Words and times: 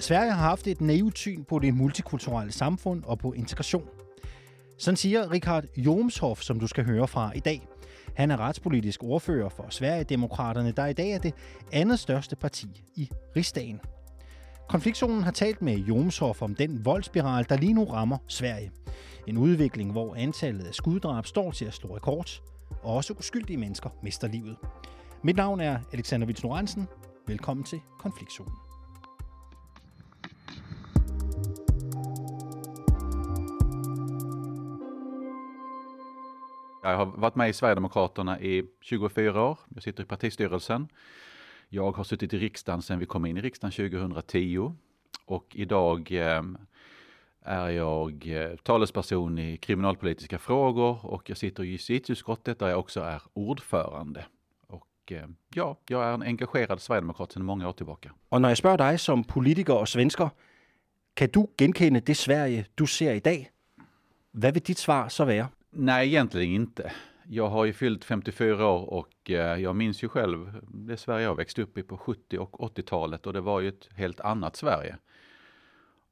Sverige 0.00 0.32
har 0.32 0.48
haft 0.48 0.66
et 0.66 0.80
naivt 0.80 1.18
syn 1.18 1.44
på 1.44 1.58
det 1.58 1.74
multikulturelle 1.74 2.52
samfund 2.52 3.04
og 3.04 3.18
på 3.18 3.32
integration. 3.32 3.88
Sådan 4.78 4.96
siger 4.96 5.32
Richard 5.32 5.64
Jomshoff, 5.76 6.42
som 6.42 6.60
du 6.60 6.66
skal 6.66 6.84
høre 6.84 7.08
fra 7.08 7.32
i 7.34 7.40
dag. 7.40 7.68
Han 8.14 8.30
er 8.30 8.36
retspolitisk 8.36 9.02
ordfører 9.02 9.48
for 9.48 9.66
Sverigedemokraterne, 9.70 10.72
der 10.72 10.86
i 10.86 10.92
dag 10.92 11.10
er 11.10 11.18
det 11.18 11.34
andet 11.72 11.98
største 11.98 12.36
parti 12.36 12.82
i 12.96 13.10
rigsdagen. 13.36 13.80
Konfliktzonen 14.68 15.22
har 15.22 15.30
talt 15.30 15.62
med 15.62 15.76
Jomshoff 15.76 16.42
om 16.42 16.54
den 16.54 16.84
voldspiral, 16.84 17.46
der 17.48 17.56
lige 17.56 17.74
nu 17.74 17.84
rammer 17.84 18.18
Sverige. 18.28 18.70
En 19.26 19.36
udvikling, 19.36 19.92
hvor 19.92 20.14
antallet 20.14 20.64
af 20.64 20.74
skuddrab 20.74 21.26
står 21.26 21.50
til 21.50 21.64
at 21.64 21.74
slå 21.74 21.96
rekord, 21.96 22.42
og 22.82 22.94
også 22.94 23.12
uskyldige 23.18 23.56
mennesker 23.56 23.90
mister 24.02 24.28
livet. 24.28 24.56
Mit 25.22 25.36
navn 25.36 25.60
er 25.60 25.78
Alexander 25.92 26.26
Vils 26.26 26.44
Velkommen 27.26 27.64
til 27.64 27.80
Konfliktzonen. 27.98 28.69
Jag 36.82 36.96
har 36.96 37.06
varit 37.06 37.34
med 37.34 37.48
i 37.48 37.52
Sverigedemokraterna 37.52 38.40
i 38.40 38.64
24 38.80 39.42
år. 39.42 39.58
Jag 39.74 39.82
sitter 39.82 40.02
i 40.02 40.06
partistyrelsen. 40.06 40.88
Jag 41.68 41.92
har 41.92 42.04
suttit 42.04 42.34
i 42.34 42.38
riksdagen 42.38 42.82
sedan 42.82 42.98
vi 42.98 43.06
kom 43.06 43.26
in 43.26 43.36
i 43.36 43.40
riksdagen 43.40 43.90
2010 43.90 44.74
och 45.24 45.46
idag 45.56 46.12
eh, 46.12 46.42
är 47.42 47.68
jag 47.68 48.26
eh, 48.26 48.56
talesperson 48.56 49.38
i 49.38 49.56
kriminalpolitiska 49.56 50.38
frågor 50.38 51.06
och 51.06 51.30
jag 51.30 51.38
sitter 51.38 51.62
i 51.62 51.66
justitieutskottet 51.66 52.58
där 52.58 52.68
jag 52.68 52.78
också 52.78 53.00
är 53.00 53.22
ordförande. 53.32 54.24
Och 54.66 55.12
eh, 55.12 55.28
ja, 55.54 55.76
jag 55.88 56.04
är 56.04 56.12
en 56.12 56.22
engagerad 56.22 56.80
sverigedemokrat 56.80 57.32
sedan 57.32 57.44
många 57.44 57.68
år 57.68 57.72
tillbaka. 57.72 58.12
Och 58.28 58.42
när 58.42 58.48
jag 58.48 58.58
frågar 58.58 58.78
dig 58.78 58.98
som 58.98 59.24
politiker 59.24 59.76
och 59.76 59.88
svensker, 59.88 60.30
kan 61.14 61.28
du 61.32 61.46
genkänna 61.58 62.00
det 62.00 62.14
Sverige 62.14 62.66
du 62.74 62.86
ser 62.86 63.14
idag? 63.14 63.50
Vad 64.30 64.54
vill 64.54 64.62
ditt 64.62 64.78
svar 64.78 65.08
så 65.08 65.24
vara? 65.24 65.48
Nej, 65.70 66.08
egentligen 66.08 66.54
inte. 66.54 66.92
Jag 67.28 67.48
har 67.48 67.64
ju 67.64 67.72
fyllt 67.72 68.04
54 68.04 68.66
år 68.66 68.90
och 68.90 69.30
eh, 69.30 69.60
jag 69.60 69.76
minns 69.76 70.04
ju 70.04 70.08
själv 70.08 70.60
det 70.68 70.96
Sverige 70.96 71.24
jag 71.24 71.36
växte 71.36 71.62
upp 71.62 71.78
i 71.78 71.82
på 71.82 71.96
70 71.96 72.38
och 72.38 72.76
80-talet 72.76 73.26
och 73.26 73.32
det 73.32 73.40
var 73.40 73.60
ju 73.60 73.68
ett 73.68 73.88
helt 73.94 74.20
annat 74.20 74.56
Sverige. 74.56 74.96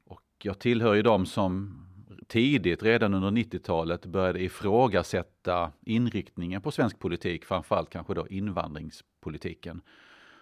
Och 0.05 0.21
jag 0.41 0.59
tillhör 0.59 0.93
ju 0.93 1.01
de 1.01 1.25
som 1.25 1.85
tidigt, 2.27 2.83
redan 2.83 3.13
under 3.13 3.31
90-talet, 3.31 4.05
började 4.05 4.43
ifrågasätta 4.43 5.71
inriktningen 5.81 6.61
på 6.61 6.71
svensk 6.71 6.99
politik, 6.99 7.45
framförallt 7.45 7.89
kanske 7.89 8.13
då 8.13 8.27
invandringspolitiken. 8.27 9.81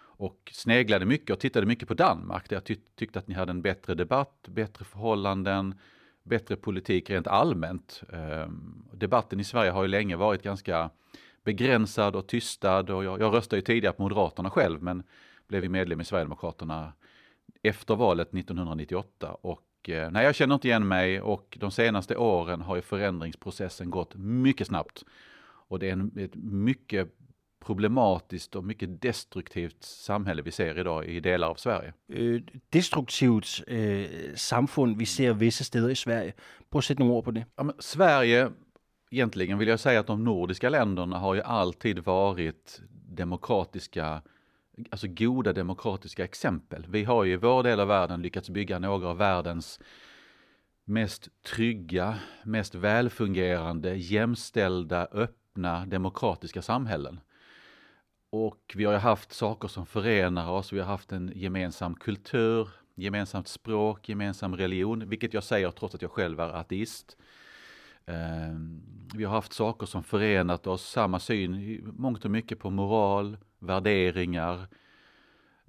Och 0.00 0.50
sneglade 0.54 1.04
mycket 1.04 1.30
och 1.30 1.40
tittade 1.40 1.66
mycket 1.66 1.88
på 1.88 1.94
Danmark 1.94 2.48
där 2.48 2.56
jag 2.56 2.64
ty 2.64 2.76
tyckte 2.94 3.18
att 3.18 3.28
ni 3.28 3.34
hade 3.34 3.50
en 3.50 3.62
bättre 3.62 3.94
debatt, 3.94 4.48
bättre 4.48 4.84
förhållanden, 4.84 5.74
bättre 6.28 6.56
politik 6.56 7.10
rent 7.10 7.26
allmänt. 7.26 8.02
Ehm, 8.12 8.84
debatten 8.92 9.40
i 9.40 9.44
Sverige 9.44 9.70
har 9.70 9.82
ju 9.82 9.88
länge 9.88 10.16
varit 10.16 10.42
ganska 10.42 10.90
begränsad 11.44 12.16
och 12.16 12.26
tystad 12.26 12.90
och 12.90 13.04
jag, 13.04 13.20
jag 13.20 13.34
röstade 13.34 13.58
ju 13.58 13.64
tidigare 13.64 13.94
på 13.94 14.02
Moderaterna 14.02 14.50
själv 14.50 14.82
men 14.82 15.02
blev 15.48 15.62
ju 15.62 15.68
medlem 15.68 16.00
i 16.00 16.04
Sverigedemokraterna 16.04 16.92
efter 17.62 17.96
valet 17.96 18.28
1998 18.28 19.36
och 19.40 19.88
eh, 19.88 20.10
nej, 20.10 20.24
jag 20.24 20.34
känner 20.34 20.54
inte 20.54 20.68
igen 20.68 20.88
mig 20.88 21.20
och 21.20 21.56
de 21.60 21.70
senaste 21.70 22.16
åren 22.16 22.60
har 22.60 22.76
ju 22.76 22.82
förändringsprocessen 22.82 23.90
gått 23.90 24.14
mycket 24.16 24.66
snabbt. 24.66 25.04
Och 25.68 25.78
det 25.78 25.88
är 25.88 25.92
en, 25.92 26.12
ett 26.16 26.34
mycket 26.34 27.17
problematiskt 27.60 28.56
och 28.56 28.64
mycket 28.64 29.02
destruktivt 29.02 29.84
samhälle 29.84 30.42
vi 30.42 30.50
ser 30.50 30.78
idag 30.78 31.06
i 31.06 31.20
delar 31.20 31.48
av 31.48 31.54
Sverige. 31.54 31.92
Øh, 32.08 32.42
destruktivt 32.72 33.64
øh, 33.68 34.06
samfund 34.36 34.98
vi 34.98 35.04
ser 35.04 35.32
vissa 35.32 35.64
steder 35.64 35.88
i 35.88 35.94
Sverige. 35.94 36.32
Prøv 36.70 36.78
at 36.78 36.84
sætte 36.84 37.02
nogle 37.02 37.14
ord 37.14 37.24
på 37.24 37.30
det. 37.30 37.44
Ja, 37.58 37.64
Sverige, 37.80 38.50
egentligen 39.12 39.58
vill 39.58 39.68
jag 39.68 39.80
säga 39.80 40.00
att 40.00 40.06
de 40.06 40.24
nordiska 40.24 40.68
länderna 40.68 41.18
har 41.18 41.34
ju 41.34 41.42
alltid 41.42 41.98
varit 41.98 42.80
demokratiska 43.16 44.22
alltså 44.90 45.06
goda 45.08 45.52
demokratiska 45.52 46.24
exempel. 46.24 46.86
Vi 46.88 47.04
har 47.04 47.24
ju 47.24 47.32
i 47.32 47.36
vår 47.36 47.62
del 47.62 47.80
av 47.80 47.88
världen 47.88 48.22
lyckats 48.22 48.50
bygga 48.50 48.78
några 48.78 49.08
av 49.08 49.16
världens 49.16 49.80
mest 50.84 51.28
trygga, 51.42 52.18
mest 52.44 52.74
välfungerande, 52.74 53.94
jämställda, 53.94 55.08
öppna, 55.12 55.86
demokratiska 55.86 56.62
samhällen. 56.62 57.20
Och 58.30 58.74
vi 58.76 58.84
har 58.84 58.92
ju 58.92 58.98
haft 58.98 59.32
saker 59.32 59.68
som 59.68 59.86
förenar 59.86 60.50
oss. 60.50 60.72
Vi 60.72 60.78
har 60.78 60.86
haft 60.86 61.12
en 61.12 61.32
gemensam 61.34 61.94
kultur, 61.94 62.68
gemensamt 62.94 63.48
språk, 63.48 64.08
gemensam 64.08 64.56
religion, 64.56 65.08
vilket 65.08 65.34
jag 65.34 65.44
säger 65.44 65.70
trots 65.70 65.94
att 65.94 66.02
jag 66.02 66.10
själv 66.10 66.40
är 66.40 66.48
ateist. 66.48 67.16
Ehm, 68.06 68.82
vi 69.14 69.24
har 69.24 69.34
haft 69.34 69.52
saker 69.52 69.86
som 69.86 70.02
förenat 70.02 70.66
oss, 70.66 70.90
samma 70.90 71.18
syn 71.18 71.80
mångt 71.98 72.24
och 72.24 72.30
mycket 72.30 72.58
på 72.58 72.70
moral, 72.70 73.36
värderingar, 73.58 74.66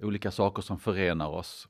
olika 0.00 0.30
saker 0.30 0.62
som 0.62 0.78
förenar 0.78 1.28
oss. 1.28 1.68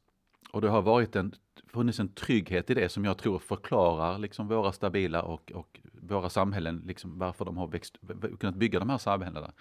Och 0.53 0.61
det 0.61 0.69
har 0.69 0.83
varit 0.83 1.17
en, 1.17 1.35
funnits 1.73 2.01
en 2.01 2.09
trygghet 2.09 2.71
i 2.71 2.75
det 2.75 2.89
som 2.89 3.05
jag 3.05 3.19
tror 3.19 3.39
förklarar 3.39 4.19
liksom 4.19 4.49
våra 4.49 4.73
stabila 4.73 5.23
och, 5.23 5.53
och 5.53 5.81
våra 5.93 6.29
samhällen, 6.29 6.83
liksom 6.87 7.19
varför 7.19 7.45
de 7.45 7.57
har 7.57 7.67
växt, 7.67 7.99
kunnat 8.41 8.57
bygga 8.57 8.79
de 8.79 8.91
här 8.91 8.99
samhällena. 8.99 9.53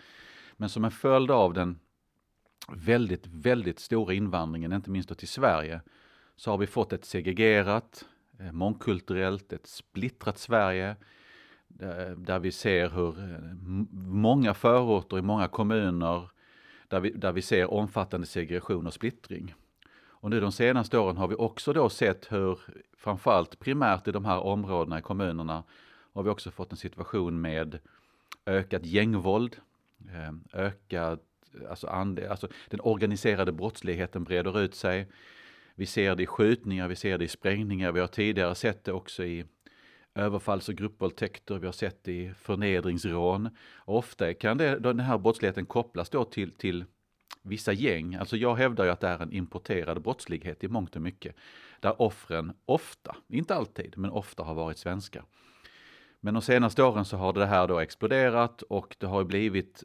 Men 0.59 0.69
som 0.69 0.85
en 0.85 0.91
följd 0.91 1.31
av 1.31 1.53
den 1.53 1.79
väldigt, 2.67 3.27
väldigt 3.27 3.79
stora 3.79 4.13
invandringen, 4.13 4.73
inte 4.73 4.89
minst 4.89 5.17
till 5.17 5.27
Sverige, 5.27 5.81
så 6.35 6.51
har 6.51 6.57
vi 6.57 6.67
fått 6.67 6.93
ett 6.93 7.05
segregerat, 7.05 8.05
eh, 8.39 8.51
mångkulturellt, 8.51 9.53
ett 9.53 9.67
splittrat 9.67 10.37
Sverige 10.37 10.95
där 12.17 12.39
vi 12.39 12.51
ser 12.51 12.89
hur 12.89 13.19
eh, 13.19 13.53
många 14.01 14.53
förorter 14.53 15.17
i 15.19 15.21
många 15.21 15.47
kommuner 15.47 16.29
där 16.87 16.99
vi, 16.99 17.09
där 17.09 17.31
vi 17.31 17.41
ser 17.41 17.73
omfattande 17.73 18.27
segregation 18.27 18.87
och 18.87 18.93
splittring. 18.93 19.53
Och 20.07 20.29
nu 20.29 20.39
de 20.39 20.51
senaste 20.51 20.97
åren 20.97 21.17
har 21.17 21.27
vi 21.27 21.35
också 21.35 21.73
då 21.73 21.89
sett 21.89 22.31
hur, 22.31 22.59
framförallt 22.97 23.59
primärt 23.59 24.07
i 24.07 24.11
de 24.11 24.25
här 24.25 24.39
områdena 24.39 24.99
i 24.99 25.01
kommunerna, 25.01 25.63
har 26.13 26.23
vi 26.23 26.29
också 26.29 26.51
fått 26.51 26.71
en 26.71 26.77
situation 26.77 27.41
med 27.41 27.79
ökat 28.45 28.85
gängvåld, 28.85 29.57
Ehm, 30.13 30.43
ökad, 30.53 31.19
alltså, 31.69 31.87
ande, 31.87 32.31
alltså 32.31 32.47
den 32.67 32.79
organiserade 32.83 33.51
brottsligheten 33.51 34.23
breder 34.23 34.59
ut 34.59 34.75
sig. 34.75 35.07
Vi 35.75 35.85
ser 35.85 36.15
det 36.15 36.23
i 36.23 36.27
skjutningar, 36.27 36.87
vi 36.87 36.95
ser 36.95 37.17
det 37.17 37.25
i 37.25 37.27
sprängningar, 37.27 37.91
vi 37.91 37.99
har 37.99 38.07
tidigare 38.07 38.55
sett 38.55 38.83
det 38.83 38.91
också 38.91 39.23
i 39.23 39.45
överfalls 40.15 40.69
och 40.69 40.75
gruppvåldtäkter, 40.75 41.59
vi 41.59 41.65
har 41.65 41.73
sett 41.73 42.03
det 42.03 42.11
i 42.11 42.33
förnedringsrån. 42.33 43.49
Ofta 43.85 44.33
kan 44.33 44.57
det, 44.57 44.79
den 44.79 44.99
här 44.99 45.17
brottsligheten 45.17 45.65
kopplas 45.65 46.09
då 46.09 46.25
till, 46.25 46.51
till 46.51 46.85
vissa 47.41 47.73
gäng. 47.73 48.15
Alltså 48.15 48.37
jag 48.37 48.55
hävdar 48.55 48.85
ju 48.85 48.91
att 48.91 48.99
det 48.99 49.07
är 49.07 49.21
en 49.21 49.33
importerad 49.33 50.01
brottslighet 50.01 50.63
i 50.63 50.67
mångt 50.67 50.95
och 50.95 51.01
mycket. 51.01 51.35
Där 51.79 52.01
offren 52.01 52.53
ofta, 52.65 53.15
inte 53.27 53.55
alltid, 53.55 53.97
men 53.97 54.11
ofta 54.11 54.43
har 54.43 54.53
varit 54.53 54.77
svenskar. 54.77 55.23
Men 56.19 56.33
de 56.33 56.41
senaste 56.41 56.83
åren 56.83 57.05
så 57.05 57.17
har 57.17 57.33
det 57.33 57.45
här 57.45 57.67
då 57.67 57.79
exploderat 57.79 58.61
och 58.61 58.95
det 58.99 59.07
har 59.07 59.23
blivit 59.23 59.83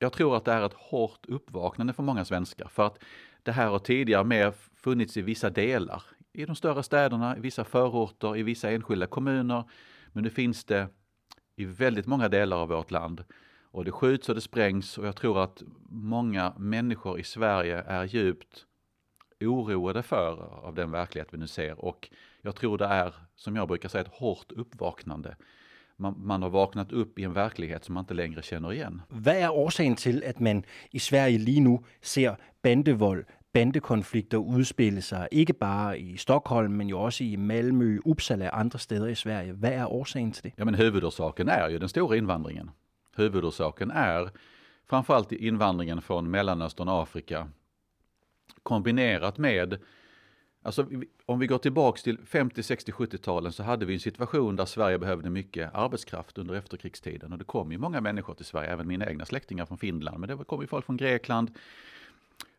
jag 0.00 0.12
tror 0.12 0.36
att 0.36 0.44
det 0.44 0.52
är 0.52 0.66
ett 0.66 0.74
hårt 0.74 1.26
uppvaknande 1.26 1.92
för 1.92 2.02
många 2.02 2.24
svenskar 2.24 2.68
för 2.68 2.86
att 2.86 2.98
det 3.42 3.52
här 3.52 3.68
har 3.68 3.78
tidigare 3.78 4.24
mer 4.24 4.54
funnits 4.74 5.16
i 5.16 5.22
vissa 5.22 5.50
delar. 5.50 6.02
I 6.32 6.44
de 6.44 6.56
större 6.56 6.82
städerna, 6.82 7.36
i 7.36 7.40
vissa 7.40 7.64
förorter, 7.64 8.36
i 8.36 8.42
vissa 8.42 8.70
enskilda 8.70 9.06
kommuner. 9.06 9.64
Men 10.12 10.24
nu 10.24 10.30
finns 10.30 10.64
det 10.64 10.88
i 11.56 11.64
väldigt 11.64 12.06
många 12.06 12.28
delar 12.28 12.56
av 12.56 12.68
vårt 12.68 12.90
land. 12.90 13.24
Och 13.70 13.84
det 13.84 13.92
skjuts 13.92 14.28
och 14.28 14.34
det 14.34 14.40
sprängs 14.40 14.98
och 14.98 15.06
jag 15.06 15.16
tror 15.16 15.42
att 15.42 15.62
många 15.90 16.54
människor 16.58 17.20
i 17.20 17.24
Sverige 17.24 17.82
är 17.82 18.04
djupt 18.04 18.66
oroade 19.40 20.02
för 20.02 20.64
av 20.64 20.74
den 20.74 20.90
verklighet 20.90 21.28
vi 21.32 21.38
nu 21.38 21.46
ser 21.46 21.84
och 21.84 22.10
jag 22.42 22.56
tror 22.56 22.78
det 22.78 22.84
är, 22.84 23.14
som 23.34 23.56
jag 23.56 23.68
brukar 23.68 23.88
säga, 23.88 24.02
ett 24.02 24.14
hårt 24.14 24.52
uppvaknande. 24.52 25.36
Man, 26.00 26.14
man, 26.18 26.42
har 26.42 26.50
vaknat 26.50 26.92
upp 26.92 27.18
i 27.18 27.24
en 27.24 27.32
verklighet 27.32 27.84
som 27.84 27.94
man 27.94 28.02
inte 28.02 28.14
längre 28.14 28.42
känner 28.42 28.72
igen. 28.72 29.02
Vad 29.08 29.34
är 29.34 29.48
orsaken 29.48 29.96
till 29.96 30.24
att 30.30 30.40
man 30.40 30.62
i 30.90 30.98
Sverige 30.98 31.38
lige 31.38 31.60
nu 31.60 31.78
ser 32.02 32.36
bandevåld, 32.62 33.24
bandekonflikter 33.52 34.38
udspille 34.38 35.02
sig, 35.02 35.28
ikke 35.32 35.52
bare 35.52 35.98
i 35.98 36.16
Stockholm, 36.16 36.76
men 36.76 36.88
jo 36.88 37.06
också 37.06 37.24
i 37.24 37.36
Malmö, 37.36 37.98
Uppsala 38.04 38.50
och 38.50 38.58
andra 38.58 38.78
städer 38.78 39.08
i 39.08 39.14
Sverige. 39.14 39.52
Vad 39.52 39.72
är 39.72 39.86
orsaken 39.86 40.32
till 40.32 40.42
det? 40.42 40.52
Ja, 40.56 40.64
men 40.64 40.74
huvudorsaken 40.74 41.48
är 41.48 41.68
ju 41.68 41.78
den 41.78 41.88
stora 41.88 42.16
invandringen. 42.16 42.70
Huvudorsaken 43.16 43.90
är 43.90 44.30
framförallt 44.86 45.32
invandringen 45.32 46.02
från 46.02 46.30
Mellanöstern 46.30 46.88
och 46.88 47.02
Afrika 47.02 47.48
kombinerat 48.62 49.38
med 49.38 49.78
Alltså 50.62 50.86
om 51.26 51.38
vi 51.38 51.46
går 51.46 51.58
tillbaks 51.58 52.02
till 52.02 52.18
50, 52.26 52.62
60, 52.62 52.92
70-talen 52.92 53.52
så 53.52 53.62
hade 53.62 53.86
vi 53.86 53.94
en 53.94 54.00
situation 54.00 54.56
där 54.56 54.64
Sverige 54.64 54.98
behövde 54.98 55.30
mycket 55.30 55.74
arbetskraft 55.74 56.38
under 56.38 56.54
efterkrigstiden 56.54 57.32
och 57.32 57.38
det 57.38 57.44
kom 57.44 57.72
ju 57.72 57.78
många 57.78 58.00
människor 58.00 58.34
till 58.34 58.44
Sverige, 58.44 58.70
även 58.70 58.88
mina 58.88 59.06
egna 59.06 59.24
släktingar 59.24 59.66
från 59.66 59.78
Finland, 59.78 60.18
men 60.18 60.38
det 60.38 60.44
kom 60.44 60.60
ju 60.60 60.66
folk 60.66 60.86
från 60.86 60.96
Grekland, 60.96 61.50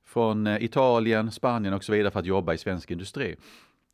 från 0.05 0.47
eh, 0.47 0.63
Italien, 0.63 1.31
Spanien 1.31 1.73
och 1.73 1.83
så 1.83 1.91
vidare 1.91 2.11
för 2.11 2.19
att 2.19 2.25
jobba 2.25 2.53
i 2.53 2.57
svensk 2.57 2.91
industri. 2.91 3.35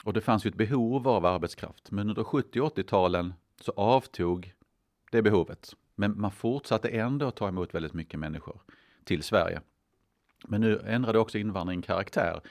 Och 0.04 0.14
det 0.14 0.22
fanns 0.22 0.46
ju 0.46 0.50
ett 0.50 0.56
behov 0.56 1.08
av 1.08 1.26
arbetskraft. 1.26 1.92
Men 1.92 2.10
under 2.10 2.24
70 2.24 2.62
och 2.62 2.78
80-talen 2.78 3.34
så 3.62 3.74
avtog 3.76 4.54
det 5.12 5.22
behovet. 5.22 5.76
Men 5.96 6.20
man 6.22 6.32
fortsatte 6.32 6.90
ändå 6.90 7.28
att 7.28 7.36
ta 7.36 7.48
emot 7.48 7.74
väldigt 7.74 7.94
mycket 7.94 8.20
människor 8.20 8.62
till 9.04 9.24
Sverige. 9.24 9.62
Men 10.48 10.62
nu 10.62 10.82
ändrade 10.88 11.20
också 11.20 11.38
invandringen 11.38 11.82
karaktär. 11.82 12.42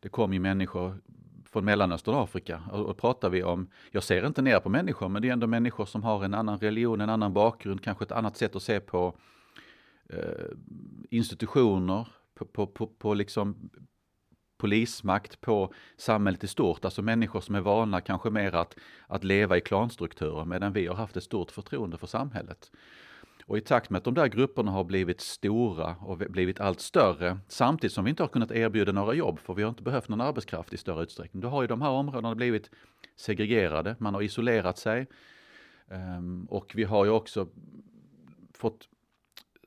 Det 0.00 0.08
kom 0.08 0.32
ju 0.32 0.40
människor 0.40 1.00
från 1.44 1.64
Mellanöstern 1.64 2.14
och 2.14 2.22
Afrika. 2.22 2.62
Och, 2.72 2.86
och 2.86 2.96
pratar 2.96 3.30
vi 3.30 3.42
om, 3.42 3.68
jag 3.90 4.02
ser 4.02 4.26
inte 4.26 4.42
ner 4.42 4.60
på 4.60 4.68
människor, 4.68 5.08
men 5.08 5.22
det 5.22 5.28
är 5.28 5.32
ändå 5.32 5.46
människor 5.46 5.86
som 5.86 6.02
har 6.02 6.24
en 6.24 6.34
annan 6.34 6.58
religion, 6.58 7.00
en 7.00 7.10
annan 7.10 7.32
bakgrund, 7.32 7.82
kanske 7.82 8.04
ett 8.04 8.12
annat 8.12 8.36
sätt 8.36 8.56
att 8.56 8.62
se 8.62 8.80
på 8.80 9.16
eh, 10.08 10.50
institutioner, 11.10 12.08
på, 12.34 12.44
på, 12.44 12.66
på, 12.66 12.86
på 12.86 13.14
liksom 13.14 13.70
polismakt 14.58 15.40
på 15.40 15.72
samhället 15.96 16.44
i 16.44 16.48
stort, 16.48 16.84
alltså 16.84 17.02
människor 17.02 17.40
som 17.40 17.54
är 17.54 17.60
vana 17.60 18.00
kanske 18.00 18.30
mer 18.30 18.54
att, 18.54 18.76
att 19.06 19.24
leva 19.24 19.56
i 19.56 19.60
klanstrukturer 19.60 20.44
medan 20.44 20.72
vi 20.72 20.86
har 20.86 20.94
haft 20.94 21.16
ett 21.16 21.24
stort 21.24 21.50
förtroende 21.50 21.98
för 21.98 22.06
samhället. 22.06 22.70
Och 23.50 23.58
i 23.58 23.60
takt 23.60 23.90
med 23.90 23.98
att 23.98 24.04
de 24.04 24.14
där 24.14 24.26
grupperna 24.26 24.70
har 24.70 24.84
blivit 24.84 25.20
stora 25.20 25.96
och 26.00 26.18
blivit 26.18 26.60
allt 26.60 26.80
större, 26.80 27.38
samtidigt 27.48 27.92
som 27.92 28.04
vi 28.04 28.10
inte 28.10 28.22
har 28.22 28.28
kunnat 28.28 28.50
erbjuda 28.50 28.92
några 28.92 29.14
jobb, 29.14 29.38
för 29.38 29.54
vi 29.54 29.62
har 29.62 29.70
inte 29.70 29.82
behövt 29.82 30.08
någon 30.08 30.20
arbetskraft 30.20 30.72
i 30.72 30.76
större 30.76 31.02
utsträckning, 31.02 31.40
då 31.40 31.48
har 31.48 31.62
ju 31.62 31.68
de 31.68 31.82
här 31.82 31.90
områdena 31.90 32.34
blivit 32.34 32.70
segregerade, 33.16 33.96
man 33.98 34.14
har 34.14 34.22
isolerat 34.22 34.78
sig. 34.78 35.06
Ehm, 35.88 36.46
och 36.50 36.72
vi 36.74 36.84
har 36.84 37.04
ju 37.04 37.10
också 37.10 37.48
fått, 38.54 38.88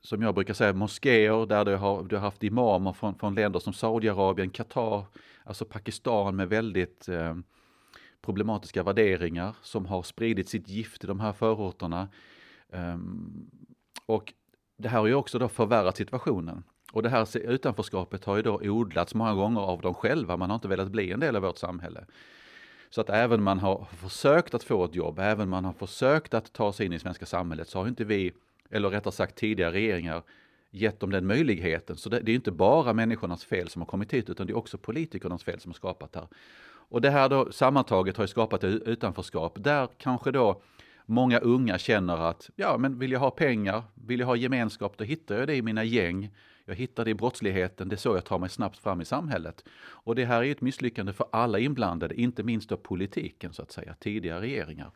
som 0.02 0.22
jag 0.22 0.34
brukar 0.34 0.54
säga, 0.54 0.72
moskéer 0.72 1.46
där 1.46 1.64
du 1.64 1.76
har, 1.76 2.04
du 2.04 2.16
har 2.16 2.22
haft 2.22 2.42
imamer 2.42 2.92
från, 2.92 3.14
från 3.14 3.34
länder 3.34 3.60
som 3.60 3.72
Saudiarabien, 3.72 4.50
Qatar, 4.50 5.06
alltså 5.44 5.64
Pakistan 5.64 6.36
med 6.36 6.48
väldigt 6.48 7.08
eh, 7.08 7.36
problematiska 8.22 8.82
värderingar 8.82 9.56
som 9.62 9.86
har 9.86 10.02
spridit 10.02 10.48
sitt 10.48 10.68
gift 10.68 11.04
i 11.04 11.06
de 11.06 11.20
här 11.20 11.32
förorterna. 11.32 12.08
Um, 12.68 13.50
och 14.06 14.32
det 14.76 14.88
här 14.88 14.98
har 14.98 15.06
ju 15.06 15.14
också 15.14 15.38
då 15.38 15.48
förvärrat 15.48 15.96
situationen. 15.96 16.64
Och 16.92 17.02
det 17.02 17.08
här 17.08 17.36
utanförskapet 17.36 18.24
har 18.24 18.36
ju 18.36 18.42
då 18.42 18.60
odlats 18.62 19.14
många 19.14 19.34
gånger 19.34 19.60
av 19.60 19.80
dem 19.80 19.94
själva. 19.94 20.36
Man 20.36 20.50
har 20.50 20.54
inte 20.54 20.68
velat 20.68 20.88
bli 20.88 21.12
en 21.12 21.20
del 21.20 21.36
av 21.36 21.42
vårt 21.42 21.58
samhälle. 21.58 22.04
Så 22.90 23.00
att 23.00 23.10
även 23.10 23.42
man 23.42 23.58
har 23.58 23.84
försökt 23.84 24.54
att 24.54 24.62
få 24.62 24.84
ett 24.84 24.94
jobb, 24.94 25.18
även 25.18 25.48
man 25.48 25.64
har 25.64 25.72
försökt 25.72 26.34
att 26.34 26.52
ta 26.52 26.72
sig 26.72 26.86
in 26.86 26.92
i 26.92 26.98
svenska 26.98 27.26
samhället 27.26 27.68
så 27.68 27.78
har 27.78 27.88
inte 27.88 28.04
vi, 28.04 28.32
eller 28.70 28.90
rättare 28.90 29.12
sagt 29.12 29.36
tidigare 29.36 29.72
regeringar, 29.72 30.22
gett 30.70 31.00
dem 31.00 31.10
den 31.10 31.26
möjligheten. 31.26 31.96
Så 31.96 32.08
det, 32.08 32.20
det 32.20 32.32
är 32.32 32.34
inte 32.34 32.52
bara 32.52 32.92
människornas 32.92 33.44
fel 33.44 33.68
som 33.68 33.82
har 33.82 33.86
kommit 33.86 34.14
hit 34.14 34.30
utan 34.30 34.46
det 34.46 34.52
är 34.52 34.56
också 34.56 34.78
politikernas 34.78 35.44
fel 35.44 35.60
som 35.60 35.70
har 35.70 35.74
skapat 35.74 36.12
det 36.12 36.18
här. 36.18 36.28
Och 36.88 37.00
det 37.00 37.10
här 37.10 37.28
då 37.28 37.52
sammantaget 37.52 38.16
har 38.16 38.24
ju 38.24 38.28
skapat 38.28 38.64
ett 38.64 38.82
utanförskap 38.82 39.54
där 39.60 39.88
kanske 39.98 40.30
då 40.30 40.62
Många 41.06 41.38
unga 41.38 41.78
känner 41.78 42.16
att, 42.30 42.50
ja 42.56 42.78
men 42.78 42.98
vill 42.98 43.12
jag 43.12 43.20
ha 43.20 43.30
pengar, 43.30 43.82
vill 43.94 44.20
jag 44.20 44.26
ha 44.26 44.36
gemenskap, 44.36 44.98
då 44.98 45.04
hittar 45.04 45.34
jag 45.34 45.46
det 45.46 45.54
i 45.54 45.62
mina 45.62 45.84
gäng. 45.84 46.30
Jag 46.66 46.74
hittar 46.74 47.04
det 47.04 47.10
i 47.10 47.14
brottsligheten, 47.14 47.88
det 47.88 47.94
är 47.94 47.96
så 47.96 48.08
jag 48.08 48.24
tar 48.24 48.38
mig 48.38 48.50
snabbt 48.50 48.78
fram 48.78 49.00
i 49.00 49.04
samhället. 49.04 49.64
Och 50.04 50.14
det 50.14 50.24
här 50.24 50.42
är 50.42 50.52
ett 50.52 50.60
misslyckande 50.60 51.12
för 51.12 51.26
alla 51.32 51.58
inblandade, 51.58 52.20
inte 52.20 52.42
minst 52.42 52.72
av 52.72 52.76
politiken 52.76 53.52
så 53.52 53.62
att 53.62 53.72
säga, 53.72 53.94
tidigare 54.00 54.40
regeringar. 54.40 54.90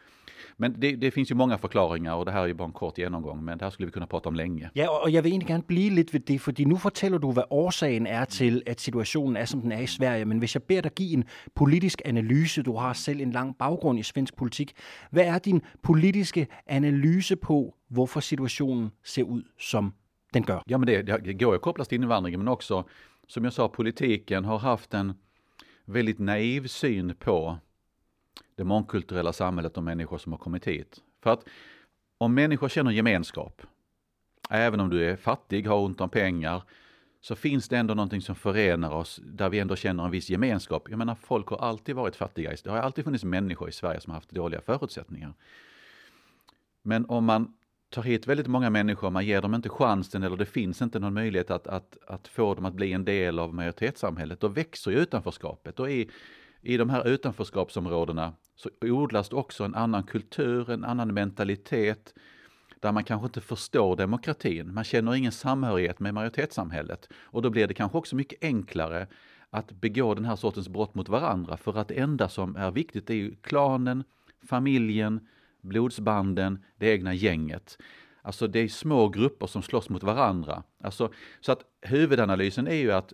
Men 0.57 0.75
det, 0.81 0.97
det, 0.97 1.11
finns 1.11 1.31
ju 1.31 1.35
många 1.35 1.59
förklaringar 1.59 2.15
och 2.15 2.25
det 2.25 2.31
här 2.31 2.43
är 2.43 2.47
ju 2.47 2.55
bara 2.55 2.65
en 2.65 2.73
kort 2.73 2.99
genomgång, 2.99 3.45
men 3.45 3.59
det 3.59 3.65
här 3.65 3.71
skulle 3.71 3.87
vi 3.87 3.93
kunna 3.93 4.07
prata 4.07 4.29
om 4.29 4.35
länge. 4.35 4.71
Ja, 4.75 5.03
och 5.03 5.11
jag 5.11 5.23
vill 5.23 5.33
egentlig 5.33 5.67
bli 5.67 5.91
lite 5.91 6.13
lidt 6.13 6.27
det, 6.27 6.39
för 6.39 6.55
nu 6.59 6.75
berättar 6.75 7.19
du, 7.19 7.33
vad 7.33 7.47
orsaken 7.51 8.07
är 8.07 8.25
till 8.25 8.63
att 8.71 8.81
situationen 8.81 9.37
är 9.43 9.47
som 9.47 9.61
den 9.61 9.73
är 9.73 9.83
i 9.83 9.87
Sverige. 9.87 10.25
Men 10.25 10.39
om 10.39 10.47
jag 10.55 10.63
ber 10.63 10.83
dig 10.83 10.93
ge 10.97 11.15
en 11.15 11.25
politisk 11.55 12.03
analys, 12.07 12.55
du 12.55 12.71
har 12.71 12.95
själv 12.95 13.21
en 13.21 13.31
lång 13.31 13.55
bakgrund 13.59 13.99
i 13.99 14.03
svensk 14.03 14.37
politik, 14.37 14.77
Vad 15.11 15.25
är 15.25 15.41
din 15.41 15.61
politiska 15.83 16.47
analys 16.71 17.33
på, 17.41 17.75
varför 17.89 18.21
situationen 18.21 18.91
ser 19.05 19.39
ut 19.39 19.47
som 19.59 19.93
tänker 20.39 20.53
jag. 20.53 20.63
Ja, 20.67 20.79
men 20.79 20.87
det, 20.87 21.03
det 21.03 21.33
går 21.33 21.55
ju 21.55 21.59
kopplas 21.59 21.89
till 21.89 22.03
invandringen, 22.03 22.41
men 22.41 22.49
också, 22.49 22.85
som 23.27 23.45
jag 23.45 23.53
sa, 23.53 23.69
politiken 23.69 24.45
har 24.45 24.59
haft 24.59 24.95
en 24.95 25.15
väldigt 25.85 26.19
naiv 26.19 26.67
syn 26.67 27.15
på 27.15 27.59
det 28.57 28.65
mångkulturella 28.65 29.33
samhället 29.33 29.77
och 29.77 29.83
människor 29.83 30.19
som 30.19 30.33
har 30.33 30.39
kommit 30.39 30.67
hit. 30.67 31.01
För 31.23 31.31
att 31.31 31.45
om 32.19 32.35
människor 32.35 32.69
känner 32.69 32.91
gemenskap, 32.91 33.63
även 34.51 34.81
om 34.81 34.91
du 34.91 35.05
är 35.05 35.17
fattig, 35.17 35.67
har 35.67 35.79
ont 35.79 36.01
om 36.01 36.11
pengar, 36.11 36.63
så 37.21 37.37
finns 37.37 37.69
det 37.69 37.77
ändå 37.77 37.95
någonting 37.95 38.21
som 38.21 38.35
förenar 38.35 38.91
oss 38.91 39.21
där 39.25 39.49
vi 39.49 39.59
ändå 39.59 39.77
känner 39.77 40.05
en 40.05 40.11
viss 40.11 40.31
gemenskap. 40.31 40.87
Jag 40.91 40.99
menar, 40.99 41.15
folk 41.15 41.49
har 41.49 41.57
alltid 41.59 41.97
varit 41.97 42.17
fattiga. 42.17 42.53
Det 42.65 42.71
har 42.71 42.79
alltid 42.79 43.05
funnits 43.05 43.25
människor 43.25 43.69
i 43.69 43.73
Sverige 43.73 44.01
som 44.01 44.11
har 44.11 44.15
haft 44.15 44.31
dåliga 44.31 44.61
förutsättningar. 44.61 45.35
Men 46.83 47.07
om 47.07 47.25
man 47.25 47.55
tar 47.91 48.03
hit 48.03 48.27
väldigt 48.27 48.47
många 48.47 48.71
människor, 48.71 49.11
man 49.11 49.27
ger 49.27 49.43
dem 49.43 49.55
inte 49.55 49.69
chansen 49.69 50.23
eller 50.23 50.37
det 50.37 50.47
finns 50.47 50.83
inte 50.83 50.99
någon 50.99 51.15
möjlighet 51.15 51.51
att, 51.51 51.67
att, 51.67 51.99
att 52.07 52.29
få 52.29 52.55
dem 52.55 52.65
att 52.65 52.75
bli 52.75 52.93
en 52.93 53.05
del 53.05 53.39
av 53.39 53.55
majoritetssamhället, 53.55 54.41
då 54.41 54.49
växer 54.49 54.91
ju 54.91 54.99
utanförskapet. 54.99 55.81
Och 55.81 55.91
i, 55.91 56.11
i 56.63 56.77
de 56.77 56.91
här 56.91 57.09
utanförskapsområdena 57.09 58.33
så 58.57 58.71
odlas 58.81 59.29
det 59.29 59.37
också 59.37 59.65
en 59.65 59.75
annan 59.75 60.03
kultur, 60.03 60.71
en 60.71 60.85
annan 60.85 61.15
mentalitet, 61.15 62.15
där 62.81 62.93
man 62.93 63.05
kanske 63.05 63.27
inte 63.27 63.41
förstår 63.41 63.97
demokratin. 63.97 64.75
Man 64.75 64.85
känner 64.85 65.15
ingen 65.15 65.33
samhörighet 65.33 66.01
med 66.01 66.15
majoritetssamhället. 66.15 67.09
Och 67.15 67.43
då 67.43 67.51
blir 67.51 67.67
det 67.67 67.75
kanske 67.75 67.99
också 67.99 68.17
mycket 68.17 68.45
enklare 68.45 69.07
att 69.51 69.73
begå 69.73 70.15
den 70.15 70.25
här 70.25 70.37
sortens 70.37 70.69
brott 70.69 70.95
mot 70.95 71.09
varandra. 71.09 71.57
För 71.57 71.79
att 71.79 71.89
det 71.89 71.95
enda 71.95 72.29
som 72.29 72.57
är 72.57 72.71
viktigt 72.71 73.11
är 73.11 73.15
ju 73.15 73.35
klanen, 73.35 74.05
familjen, 74.49 75.29
blodsbanden, 75.63 76.65
det 76.77 76.87
egna 76.87 77.15
gänget. 77.15 77.79
Alltså 78.23 78.47
det 78.47 78.59
är 78.59 78.69
små 78.69 79.09
grupper 79.09 79.47
som 79.47 79.63
slåss 79.63 79.89
mot 79.89 80.03
varandra. 80.03 80.63
Alltså, 80.83 81.13
så 81.41 81.53
att 81.53 81.65
huvudanalysen 81.83 82.69
är 82.69 82.75
ju 82.75 82.93
att 82.93 83.13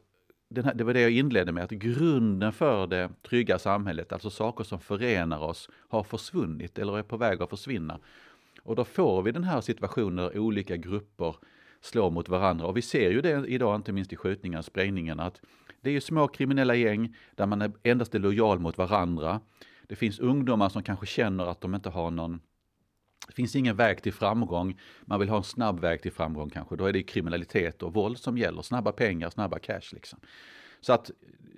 här, 0.62 0.75
det 0.75 0.85
var 0.85 0.94
det 0.94 1.00
jag 1.00 1.11
inledde 1.11 1.52
med, 1.52 1.64
att 1.64 1.70
grunden 1.70 2.52
för 2.52 2.87
det 2.87 3.11
trygga 3.23 3.58
samhället, 3.58 4.12
alltså 4.12 4.31
saker 4.31 4.64
som 4.64 4.81
förenar 4.81 5.38
oss, 5.38 5.70
har 5.88 6.02
försvunnit 6.02 6.79
eller 6.79 6.99
är 6.99 7.02
på 7.02 7.17
väg 7.17 7.43
att 7.43 7.50
försvinna. 7.50 7.99
Och 8.62 8.76
då 8.76 8.85
får 8.85 9.23
vi 9.23 9.32
den 9.32 9.44
här 9.44 9.61
situationen 9.61 10.17
där 10.17 10.39
olika 10.39 10.77
grupper 10.77 11.36
slår 11.81 12.10
mot 12.10 12.29
varandra. 12.29 12.67
Och 12.67 12.77
vi 12.77 12.82
ser 12.82 13.10
ju 13.10 13.20
det 13.20 13.46
idag, 13.46 13.77
inte 13.77 13.93
minst 13.93 14.13
i 14.13 14.17
skjutningarna 14.17 14.58
och 14.58 14.65
sprängningarna, 14.65 15.22
att 15.22 15.41
det 15.81 15.91
är 15.91 15.94
ju 15.94 16.01
små 16.01 16.29
kriminella 16.29 16.74
gäng 16.74 17.17
där 17.34 17.46
man 17.46 17.72
endast 17.82 18.15
är 18.15 18.19
lojal 18.19 18.58
mot 18.58 18.79
varandra. 18.79 19.41
Det 19.88 19.96
finns 19.96 20.19
ungdomar 20.19 20.69
som 20.69 20.82
kanske 20.82 21.06
känner 21.06 21.46
att 21.46 21.60
de 21.60 21.74
inte 21.74 21.91
har 21.91 22.10
någon 22.10 22.41
det 23.26 23.32
finns 23.32 23.56
ingen 23.56 23.76
väg 23.76 24.03
till 24.03 24.12
framgång. 24.12 24.81
Man 25.05 25.20
vill 25.20 25.29
ha 25.29 25.36
en 25.36 25.44
snabb 25.44 25.81
väg 25.81 26.03
till 26.03 26.12
framgång 26.12 26.50
kanske. 26.50 26.76
Då 26.76 26.86
är 26.86 26.93
det 26.93 27.03
kriminalitet 27.03 27.82
och 27.82 27.94
våld 27.94 28.19
som 28.19 28.38
gäller. 28.38 28.62
Snabba 28.62 28.93
pengar, 28.93 29.31
snabba 29.31 29.58
cash 29.58 29.93
liksom. 29.93 30.19
Så 30.81 30.93
att 30.93 31.10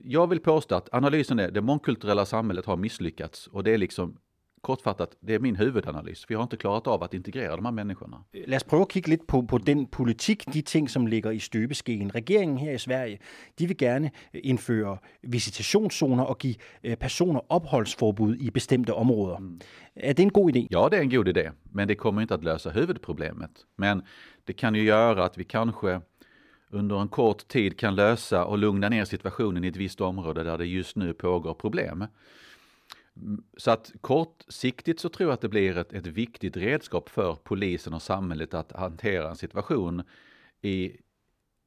jag 0.04 0.26
vill 0.26 0.40
påstå 0.40 0.75
att 0.75 0.95
analysen 0.95 1.38
är 1.38 1.50
det 1.50 1.61
mångkulturella 1.61 2.26
samhället 2.26 2.66
har 2.66 2.76
misslyckats 2.76 3.47
och 3.47 3.64
det 3.64 3.71
är 3.71 3.78
liksom 3.78 4.18
kortfattat, 4.66 5.16
det 5.20 5.35
är 5.35 5.38
min 5.38 5.56
huvudanalys. 5.56 6.25
Vi 6.28 6.35
har 6.35 6.42
inte 6.42 6.56
klarat 6.56 6.87
av 6.87 7.02
att 7.02 7.14
integrera 7.14 7.56
de 7.56 7.64
här 7.64 7.73
människorna. 7.73 8.16
Lad 8.46 8.56
os 8.56 8.64
prøve 8.64 8.82
at 8.82 8.92
kigge 8.92 9.11
lidt 9.11 9.26
på, 9.26 9.42
på 9.42 9.58
den 9.58 9.87
politik, 9.87 10.44
de 10.52 10.62
ting, 10.62 10.90
som 10.90 11.06
ligger 11.06 11.30
i 11.30 11.38
støbeskeen. 11.38 12.14
Regeringen 12.14 12.58
her 12.58 12.73
i 12.73 12.78
Sverige, 12.78 13.18
de 13.58 13.66
vil 13.66 13.76
gerne 13.76 14.11
indføre 14.35 14.99
visitationszoner 15.23 16.25
og 16.25 16.38
give 16.38 16.54
øh, 16.85 16.96
personer 16.96 17.40
opholdsforbud 17.49 18.37
i 18.37 18.50
bestemte 18.50 18.94
områder. 18.94 19.37
Mm. 19.37 19.61
Är 19.96 20.12
det 20.12 20.23
en 20.23 20.30
god 20.30 20.56
idé? 20.56 20.66
Ja, 20.70 20.88
det 20.88 20.96
är 20.96 21.02
en 21.02 21.11
god 21.11 21.28
idé, 21.28 21.50
men 21.73 21.88
det 21.88 21.94
kommer 21.94 22.23
inte 22.23 22.35
att 22.35 22.44
lösa 22.44 22.70
huvudproblemet. 22.70 23.50
Men 23.78 24.02
det 24.46 24.52
kan 24.52 24.75
ju 24.75 24.82
göra 24.82 25.25
att 25.25 25.38
vi 25.38 25.44
kanske 25.44 26.00
under 26.70 27.00
en 27.00 27.08
kort 27.08 27.49
tid 27.49 27.78
kan 27.78 27.94
lösa 27.94 28.44
och 28.44 28.58
lugna 28.58 28.88
ner 28.88 29.04
situationen 29.04 29.64
i 29.64 29.68
ett 29.68 29.76
visst 29.76 30.00
område 30.00 30.44
där 30.44 30.58
det 30.58 30.66
just 30.66 30.96
nu 30.96 31.14
pågår 31.14 31.54
problem. 31.54 32.06
Så 33.56 33.70
att 33.70 33.92
kortsiktigt 34.00 35.00
så 35.00 35.08
tror 35.08 35.28
jag 35.28 35.35
att 35.35 35.40
det 35.40 35.49
blir 35.49 35.78
ett, 35.78 35.92
ett 35.92 36.06
viktigt 36.06 36.56
redskap 36.56 37.08
för 37.08 37.35
polisen 37.35 37.94
och 37.94 38.02
samhället 38.02 38.54
att 38.54 38.73
hantera 38.73 39.30
en 39.30 39.37
situation 39.37 40.02
i 40.62 40.96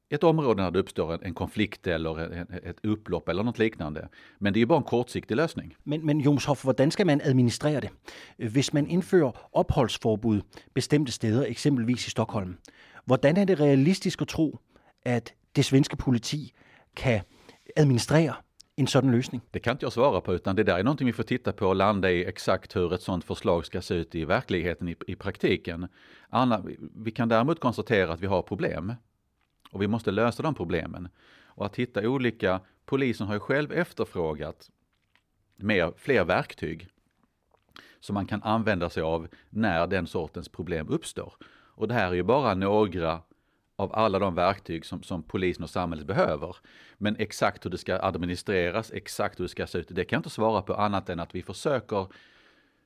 ett 0.08 0.24
område 0.24 0.62
när 0.62 0.70
det 0.70 0.78
uppstår 0.78 1.14
en, 1.14 1.22
en 1.22 1.34
konflikt 1.34 1.86
eller 1.86 2.32
en, 2.32 2.46
ett 2.62 2.84
upplopp 2.84 3.28
eller 3.28 3.42
något 3.42 3.58
liknande. 3.58 4.08
Men 4.38 4.52
det 4.52 4.58
är 4.58 4.60
ju 4.60 4.66
bara 4.66 4.78
en 4.78 4.84
kortsiktig 4.84 5.36
lösning. 5.36 5.76
Men, 5.82 6.06
men 6.06 6.20
Jomshoff, 6.20 6.64
hur 6.64 6.90
ska 6.90 7.04
man 7.04 7.20
administrera 7.20 7.80
det? 7.80 7.90
Om 8.46 8.62
man 8.72 8.86
inför 8.86 9.32
uppehållsförbud 9.52 10.42
bestämda 10.74 11.12
steder, 11.12 11.42
exempelvis 11.42 12.06
i 12.06 12.10
Stockholm, 12.10 12.56
hur 13.04 13.26
är 13.26 13.46
det 13.46 13.54
realistiskt 13.54 14.22
att 14.22 14.28
tro, 14.28 14.58
att 15.04 15.32
det 15.52 15.62
svenska 15.62 15.96
polisen 15.96 16.48
kan 16.94 17.20
administrera 17.76 18.36
en 18.80 18.86
sådan 18.86 19.12
lösning? 19.12 19.40
Det 19.50 19.60
kan 19.60 19.72
inte 19.72 19.84
jag 19.84 19.92
svara 19.92 20.20
på, 20.20 20.34
utan 20.34 20.56
det 20.56 20.62
där 20.62 20.78
är 20.78 20.82
någonting 20.82 21.06
vi 21.06 21.12
får 21.12 21.22
titta 21.22 21.52
på 21.52 21.66
och 21.66 21.76
landa 21.76 22.10
i 22.10 22.24
exakt 22.24 22.76
hur 22.76 22.94
ett 22.94 23.02
sådant 23.02 23.24
förslag 23.24 23.66
ska 23.66 23.82
se 23.82 23.94
ut 23.94 24.14
i 24.14 24.24
verkligheten, 24.24 24.88
i, 24.88 24.96
i 25.06 25.14
praktiken. 25.14 25.88
Anna, 26.28 26.64
vi 26.96 27.10
kan 27.10 27.28
däremot 27.28 27.60
konstatera 27.60 28.12
att 28.12 28.20
vi 28.20 28.26
har 28.26 28.42
problem 28.42 28.94
och 29.70 29.82
vi 29.82 29.88
måste 29.88 30.10
lösa 30.10 30.42
de 30.42 30.54
problemen. 30.54 31.08
och 31.60 31.66
att 31.66 31.76
hitta 31.76 32.08
olika, 32.08 32.60
polisen 32.86 33.26
har 33.26 33.34
ju 33.34 33.40
själv 33.40 33.72
efterfrågat 33.72 34.70
mer, 35.56 35.92
fler 35.96 36.24
verktyg 36.24 36.88
som 38.00 38.14
man 38.14 38.26
kan 38.26 38.42
använda 38.42 38.90
sig 38.90 39.02
av 39.02 39.28
när 39.50 39.86
den 39.86 40.06
sortens 40.06 40.48
problem 40.48 40.88
uppstår. 40.88 41.34
Och 41.74 41.88
det 41.88 41.94
här 41.94 42.08
är 42.08 42.14
ju 42.14 42.22
bara 42.22 42.54
några 42.54 43.20
av 43.80 43.94
alla 43.94 44.18
de 44.18 44.34
verktyg 44.34 44.86
som, 44.86 45.02
som 45.02 45.22
polisen 45.22 45.64
och 45.64 45.70
samhället 45.70 46.06
behöver. 46.06 46.56
Men 46.98 47.16
exakt 47.16 47.64
hur 47.64 47.70
det 47.70 47.78
ska 47.78 47.98
administreras, 48.02 48.92
exakt 48.92 49.40
hur 49.40 49.44
det 49.44 49.48
ska 49.48 49.66
se 49.66 49.78
ut, 49.78 49.88
det 49.90 50.04
kan 50.04 50.16
jag 50.16 50.20
inte 50.20 50.30
svara 50.30 50.62
på 50.62 50.74
annat 50.74 51.08
än 51.08 51.20
att 51.20 51.34
vi 51.34 51.42
försöker 51.42 52.06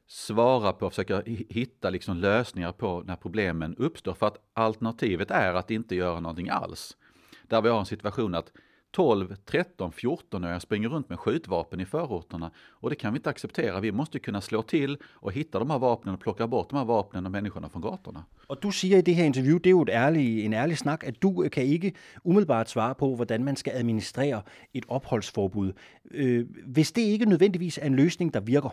svara 0.07 0.73
på, 0.73 0.91
försöka 0.91 1.23
hitta 1.49 1.91
liksom 1.91 2.17
lösningar 2.17 2.73
på 2.73 3.03
när 3.07 3.17
problemen 3.17 3.77
uppstår. 3.77 4.15
För 4.15 4.27
att 4.27 4.51
alternativet 4.53 5.31
är 5.31 5.55
att 5.55 5.71
inte 5.71 5.95
göra 5.95 6.21
någonting 6.21 6.49
alls. 6.49 6.97
Där 7.43 7.63
vi 7.63 7.69
har 7.69 7.79
en 7.79 7.87
situation 7.87 8.35
att 8.35 8.53
12, 8.95 9.37
13, 9.45 9.93
14-åringar 9.93 10.59
springer 10.59 10.89
runt 10.89 11.09
med 11.09 11.19
skjutvapen 11.19 11.81
i 11.81 11.85
förorterna. 11.85 12.51
Och 12.81 12.91
det 12.91 12.97
kan 12.97 13.13
vi 13.13 13.19
inte 13.19 13.31
acceptera. 13.31 13.81
Vi 13.81 13.93
måste 13.93 14.19
kunna 14.19 14.41
slå 14.41 14.63
till 14.63 14.99
och 15.05 15.33
hitta 15.33 15.59
de 15.59 15.71
här 15.71 15.79
vapnen 15.79 16.15
och 16.15 16.21
plocka 16.21 16.47
bort 16.47 16.71
de 16.71 16.77
här 16.77 16.85
vapnen 16.85 17.27
och 17.27 17.33
människorna 17.33 17.69
från 17.69 17.83
gatorna. 17.83 18.25
Och 18.47 18.59
du 18.61 18.73
säger 18.73 18.99
i 18.99 19.03
det 19.03 19.13
här 19.13 19.25
intervju, 19.25 19.59
det 19.59 19.71
är 19.71 19.75
ju 19.75 19.83
ett 19.83 19.89
ärlig, 19.89 20.45
en 20.45 20.53
ärlig 20.53 20.79
snack, 20.79 21.05
att 21.05 21.21
du 21.21 21.49
kan 21.49 21.65
inte 21.65 21.93
omedelbart 22.23 22.69
svara 22.69 22.95
på 22.95 23.07
hur 23.07 23.39
man 23.39 23.57
ska 23.57 23.71
administrera 23.71 24.43
ett 24.73 24.85
uppehållsförbud. 24.85 25.75
Øh, 26.11 26.47
hvis 26.67 26.93
det 26.93 27.03
inte 27.03 27.27
nödvändigtvis 27.27 27.79
är 27.79 27.87
en 27.87 27.97
lösning, 27.97 28.35
der 28.35 28.41
virker, 28.41 28.71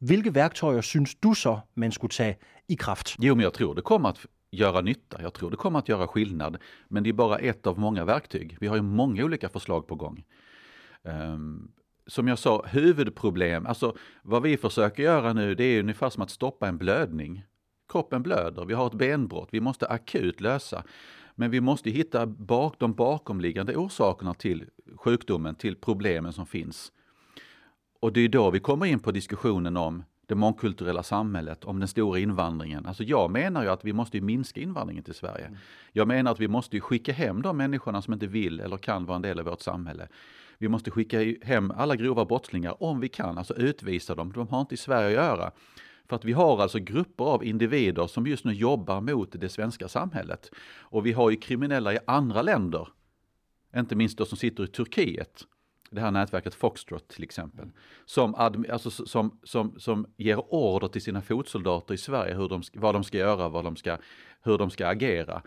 vilka 0.00 0.30
verktyg 0.30 0.84
syns 0.84 1.14
du 1.14 1.34
så 1.34 1.60
man 1.74 1.92
skulle 1.92 2.10
ta 2.10 2.34
i 2.68 2.74
kraft? 2.74 3.16
Jo, 3.18 3.34
men 3.34 3.42
jag 3.42 3.54
tror 3.54 3.74
det 3.74 3.82
kommer 3.82 4.08
att 4.08 4.26
göra 4.52 4.80
nytta. 4.80 5.22
Jag 5.22 5.34
tror 5.34 5.50
det 5.50 5.56
kommer 5.56 5.78
att 5.78 5.88
göra 5.88 6.06
skillnad. 6.06 6.56
Men 6.88 7.02
det 7.02 7.08
är 7.08 7.12
bara 7.12 7.38
ett 7.38 7.66
av 7.66 7.78
många 7.78 8.04
verktyg. 8.04 8.56
Vi 8.60 8.66
har 8.66 8.76
ju 8.76 8.82
många 8.82 9.24
olika 9.24 9.48
förslag 9.48 9.86
på 9.86 9.94
gång. 9.94 10.24
Um, 11.02 11.72
som 12.06 12.28
jag 12.28 12.38
sa, 12.38 12.66
huvudproblem, 12.66 13.66
alltså 13.66 13.96
vad 14.22 14.42
vi 14.42 14.56
försöker 14.56 15.02
göra 15.02 15.32
nu 15.32 15.54
det 15.54 15.64
är 15.64 15.80
ungefär 15.80 16.10
som 16.10 16.22
att 16.22 16.30
stoppa 16.30 16.68
en 16.68 16.78
blödning. 16.78 17.44
Kroppen 17.88 18.22
blöder, 18.22 18.64
vi 18.64 18.74
har 18.74 18.86
ett 18.86 18.94
benbrott, 18.94 19.48
vi 19.52 19.60
måste 19.60 19.86
akut 19.86 20.40
lösa. 20.40 20.84
Men 21.34 21.50
vi 21.50 21.60
måste 21.60 21.90
hitta 21.90 22.26
bak, 22.26 22.74
de 22.78 22.94
bakomliggande 22.94 23.76
orsakerna 23.76 24.34
till 24.34 24.64
sjukdomen, 24.96 25.54
till 25.54 25.76
problemen 25.76 26.32
som 26.32 26.46
finns. 26.46 26.92
Och 28.00 28.12
det 28.12 28.20
är 28.20 28.28
då 28.28 28.50
vi 28.50 28.60
kommer 28.60 28.86
in 28.86 29.00
på 29.00 29.10
diskussionen 29.10 29.76
om 29.76 30.04
det 30.32 30.36
mångkulturella 30.36 31.02
samhället, 31.02 31.64
om 31.64 31.78
den 31.78 31.88
stora 31.88 32.18
invandringen. 32.18 32.86
Alltså 32.86 33.02
jag 33.02 33.30
menar 33.30 33.62
ju 33.62 33.68
att 33.68 33.84
vi 33.84 33.92
måste 33.92 34.20
minska 34.20 34.60
invandringen 34.60 35.04
till 35.04 35.14
Sverige. 35.14 35.46
Mm. 35.46 35.58
Jag 35.92 36.08
menar 36.08 36.32
att 36.32 36.40
vi 36.40 36.48
måste 36.48 36.80
skicka 36.80 37.12
hem 37.12 37.42
de 37.42 37.56
människorna 37.56 38.02
som 38.02 38.12
inte 38.12 38.26
vill 38.26 38.60
eller 38.60 38.76
kan 38.76 39.06
vara 39.06 39.16
en 39.16 39.22
del 39.22 39.38
av 39.38 39.44
vårt 39.44 39.60
samhälle. 39.60 40.08
Vi 40.58 40.68
måste 40.68 40.90
skicka 40.90 41.34
hem 41.42 41.70
alla 41.70 41.96
grova 41.96 42.24
brottslingar 42.24 42.82
om 42.82 43.00
vi 43.00 43.08
kan, 43.08 43.38
alltså 43.38 43.54
utvisa 43.54 44.14
dem. 44.14 44.32
De 44.32 44.48
har 44.48 44.60
inte 44.60 44.74
i 44.74 44.78
Sverige 44.78 45.06
att 45.06 45.26
göra. 45.26 45.50
För 46.08 46.16
att 46.16 46.24
vi 46.24 46.32
har 46.32 46.62
alltså 46.62 46.78
grupper 46.78 47.24
av 47.24 47.44
individer 47.44 48.06
som 48.06 48.26
just 48.26 48.44
nu 48.44 48.52
jobbar 48.52 49.00
mot 49.00 49.32
det 49.32 49.48
svenska 49.48 49.88
samhället. 49.88 50.50
Och 50.80 51.06
vi 51.06 51.12
har 51.12 51.30
ju 51.30 51.36
kriminella 51.36 51.94
i 51.94 51.98
andra 52.06 52.42
länder, 52.42 52.88
inte 53.76 53.96
minst 53.96 54.18
de 54.18 54.26
som 54.26 54.38
sitter 54.38 54.64
i 54.64 54.66
Turkiet, 54.66 55.46
det 55.92 56.00
här 56.00 56.10
nätverket 56.10 56.54
Foxtrot 56.54 57.08
till 57.08 57.24
exempel, 57.24 57.70
som, 58.04 58.34
alltså, 58.34 58.90
som, 58.90 59.38
som, 59.42 59.74
som 59.78 60.06
ger 60.16 60.54
order 60.54 60.88
till 60.88 61.02
sina 61.02 61.22
fotsoldater 61.22 61.94
i 61.94 61.98
Sverige 61.98 62.34
hur 62.34 62.48
de, 62.48 62.62
vad 62.74 62.94
de 62.94 63.04
ska 63.04 63.18
göra, 63.18 63.48
vad 63.48 63.64
de 63.64 63.76
ska, 63.76 63.98
hur 64.42 64.58
de 64.58 64.70
ska 64.70 64.88
agera. 64.88 65.42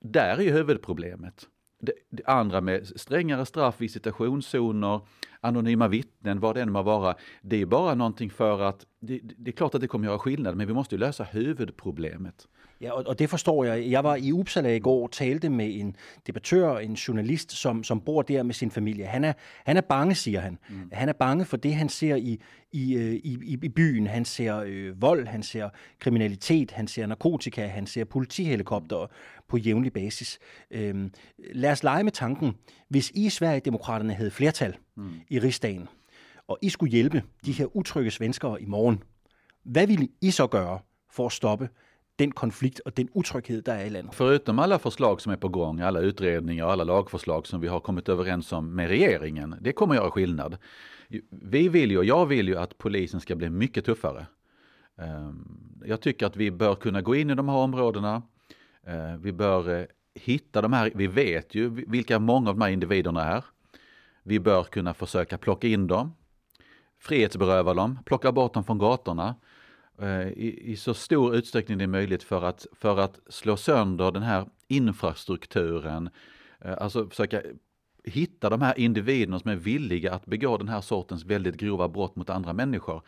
Där 0.00 0.36
är 0.36 0.42
ju 0.42 0.50
huvudproblemet. 0.50 1.48
Det, 1.80 1.92
det 2.10 2.26
andra 2.26 2.60
med 2.60 2.86
strängare 2.86 3.46
straff, 3.46 3.80
visitationszoner, 3.80 5.00
anonyma 5.40 5.88
vittnen, 5.88 6.40
vad 6.40 6.54
det 6.54 6.62
än 6.62 6.72
må 6.72 6.82
vara. 6.82 7.14
Det 7.42 7.62
är 7.62 7.66
bara 7.66 7.94
någonting 7.94 8.30
för 8.30 8.60
att, 8.60 8.86
det, 9.00 9.20
det 9.22 9.50
är 9.50 9.52
klart 9.52 9.74
att 9.74 9.80
det 9.80 9.88
kommer 9.88 10.06
göra 10.06 10.18
skillnad, 10.18 10.56
men 10.56 10.66
vi 10.66 10.74
måste 10.74 10.94
ju 10.94 10.98
lösa 10.98 11.24
huvudproblemet. 11.24 12.48
Ja, 12.80 12.92
og, 12.92 13.04
og 13.06 13.18
det 13.18 13.30
forstår 13.30 13.64
jeg. 13.64 13.90
Jeg 13.90 14.04
var 14.04 14.16
i 14.16 14.32
Uppsala 14.32 14.74
i 14.74 14.78
går 14.78 15.02
og 15.02 15.12
talte 15.12 15.48
med 15.48 15.80
en 15.80 15.96
debattør, 16.26 16.78
en 16.78 16.92
journalist, 16.94 17.52
som, 17.52 17.84
som 17.84 18.00
bor 18.00 18.22
der 18.22 18.42
med 18.42 18.54
sin 18.54 18.70
familie. 18.70 19.06
Han 19.06 19.24
er, 19.24 19.32
han 19.64 19.76
er 19.76 19.80
bange, 19.80 20.14
siger 20.14 20.40
han. 20.40 20.58
Mm. 20.68 20.90
Han 20.92 21.08
er 21.08 21.12
bange 21.12 21.44
for 21.44 21.56
det, 21.56 21.74
han 21.74 21.88
ser 21.88 22.16
i, 22.16 22.40
i, 22.72 22.94
øh, 22.94 23.14
i, 23.14 23.58
i 23.62 23.68
byen. 23.68 24.06
Han 24.06 24.24
ser 24.24 24.56
øh, 24.66 25.02
vold, 25.02 25.26
han 25.26 25.42
ser 25.42 25.68
kriminalitet, 25.98 26.70
han 26.70 26.86
ser 26.86 27.06
narkotika, 27.06 27.66
han 27.66 27.86
ser 27.86 28.04
politihelikopter 28.04 29.06
på 29.48 29.56
jævnlig 29.56 29.92
basis. 29.92 30.38
Øhm, 30.70 31.12
lad 31.38 31.70
os 31.70 31.82
lege 31.82 32.04
med 32.04 32.12
tanken. 32.12 32.54
Hvis 32.88 33.10
I 33.10 33.28
Sverigedemokraterne 33.28 34.14
havde 34.14 34.30
flertal 34.30 34.76
mm. 34.96 35.10
i 35.30 35.38
rigsdagen, 35.38 35.88
og 36.48 36.58
I 36.62 36.68
skulle 36.68 36.90
hjælpe 36.90 37.22
de 37.46 37.52
her 37.52 37.76
utrygge 37.76 38.10
svenskere 38.10 38.62
i 38.62 38.64
morgen, 38.64 39.02
hvad 39.64 39.86
ville 39.86 40.08
I 40.20 40.30
så 40.30 40.46
gøre 40.46 40.78
for 41.10 41.26
at 41.26 41.32
stoppe 41.32 41.68
den 42.16 42.32
konflikt 42.32 42.78
och 42.78 42.92
den 42.94 43.08
otrygghet 43.12 43.64
där 43.64 43.78
är 43.78 43.84
i 43.84 43.90
landet. 43.90 44.14
Förutom 44.14 44.58
alla 44.58 44.78
förslag 44.78 45.20
som 45.20 45.32
är 45.32 45.36
på 45.36 45.48
gång, 45.48 45.80
alla 45.80 46.00
utredningar 46.00 46.64
och 46.64 46.72
alla 46.72 46.84
lagförslag 46.84 47.46
som 47.46 47.60
vi 47.60 47.68
har 47.68 47.80
kommit 47.80 48.08
överens 48.08 48.52
om 48.52 48.74
med 48.74 48.88
regeringen, 48.88 49.56
det 49.60 49.72
kommer 49.72 49.94
göra 49.94 50.10
skillnad. 50.10 50.56
Vi 51.30 51.68
vill 51.68 51.90
ju, 51.90 51.98
och 51.98 52.04
jag 52.04 52.26
vill 52.26 52.48
ju 52.48 52.56
att 52.56 52.78
polisen 52.78 53.20
ska 53.20 53.36
bli 53.36 53.50
mycket 53.50 53.84
tuffare. 53.84 54.26
Ehm, 54.98 55.82
jag 55.84 56.00
tycker 56.00 56.26
att 56.26 56.36
vi 56.36 56.50
bör 56.50 56.74
kunna 56.74 57.02
gå 57.02 57.14
in 57.14 57.30
i 57.30 57.34
de 57.34 57.48
här 57.48 57.56
områdena. 57.56 58.22
Ehm, 58.86 59.22
vi 59.22 59.32
bör 59.32 59.80
eh, 59.80 59.86
hitta 60.14 60.62
de 60.62 60.72
här, 60.72 60.92
vi 60.94 61.06
vet 61.06 61.54
ju 61.54 61.68
vilka 61.68 62.18
många 62.18 62.50
av 62.50 62.56
de 62.56 62.62
här 62.62 62.70
individerna 62.70 63.24
är. 63.24 63.44
Vi 64.22 64.40
bör 64.40 64.62
kunna 64.64 64.94
försöka 64.94 65.38
plocka 65.38 65.68
in 65.68 65.86
dem, 65.86 66.14
frihetsberöva 66.98 67.74
dem, 67.74 67.98
plocka 68.04 68.32
bort 68.32 68.54
dem 68.54 68.64
från 68.64 68.78
gatorna 68.78 69.34
Eh, 69.98 70.28
i, 70.28 70.72
i, 70.72 70.76
så 70.76 70.94
stor 70.94 71.34
utsträckning 71.34 71.78
det 71.78 71.84
är 71.84 71.88
möjligt 71.88 72.22
för 72.22 72.42
att, 72.42 72.66
för 72.72 72.98
att 72.98 73.20
slå 73.28 73.56
sönder 73.56 74.10
den 74.12 74.22
här 74.22 74.46
infrastrukturen, 74.68 76.10
eh, 76.60 76.74
alltså 76.78 77.08
försöka 77.08 77.42
hitta 78.04 78.50
de 78.50 78.62
här 78.62 78.78
individerna 78.78 79.38
som 79.38 79.50
är 79.50 79.56
villiga 79.56 80.14
att 80.14 80.26
begå 80.26 80.56
den 80.56 80.68
här 80.68 80.80
sortens 80.80 81.24
väldigt 81.24 81.56
grova 81.56 81.88
brott 81.88 82.16
mot 82.16 82.30
andra 82.30 82.52
människor. 82.52 83.02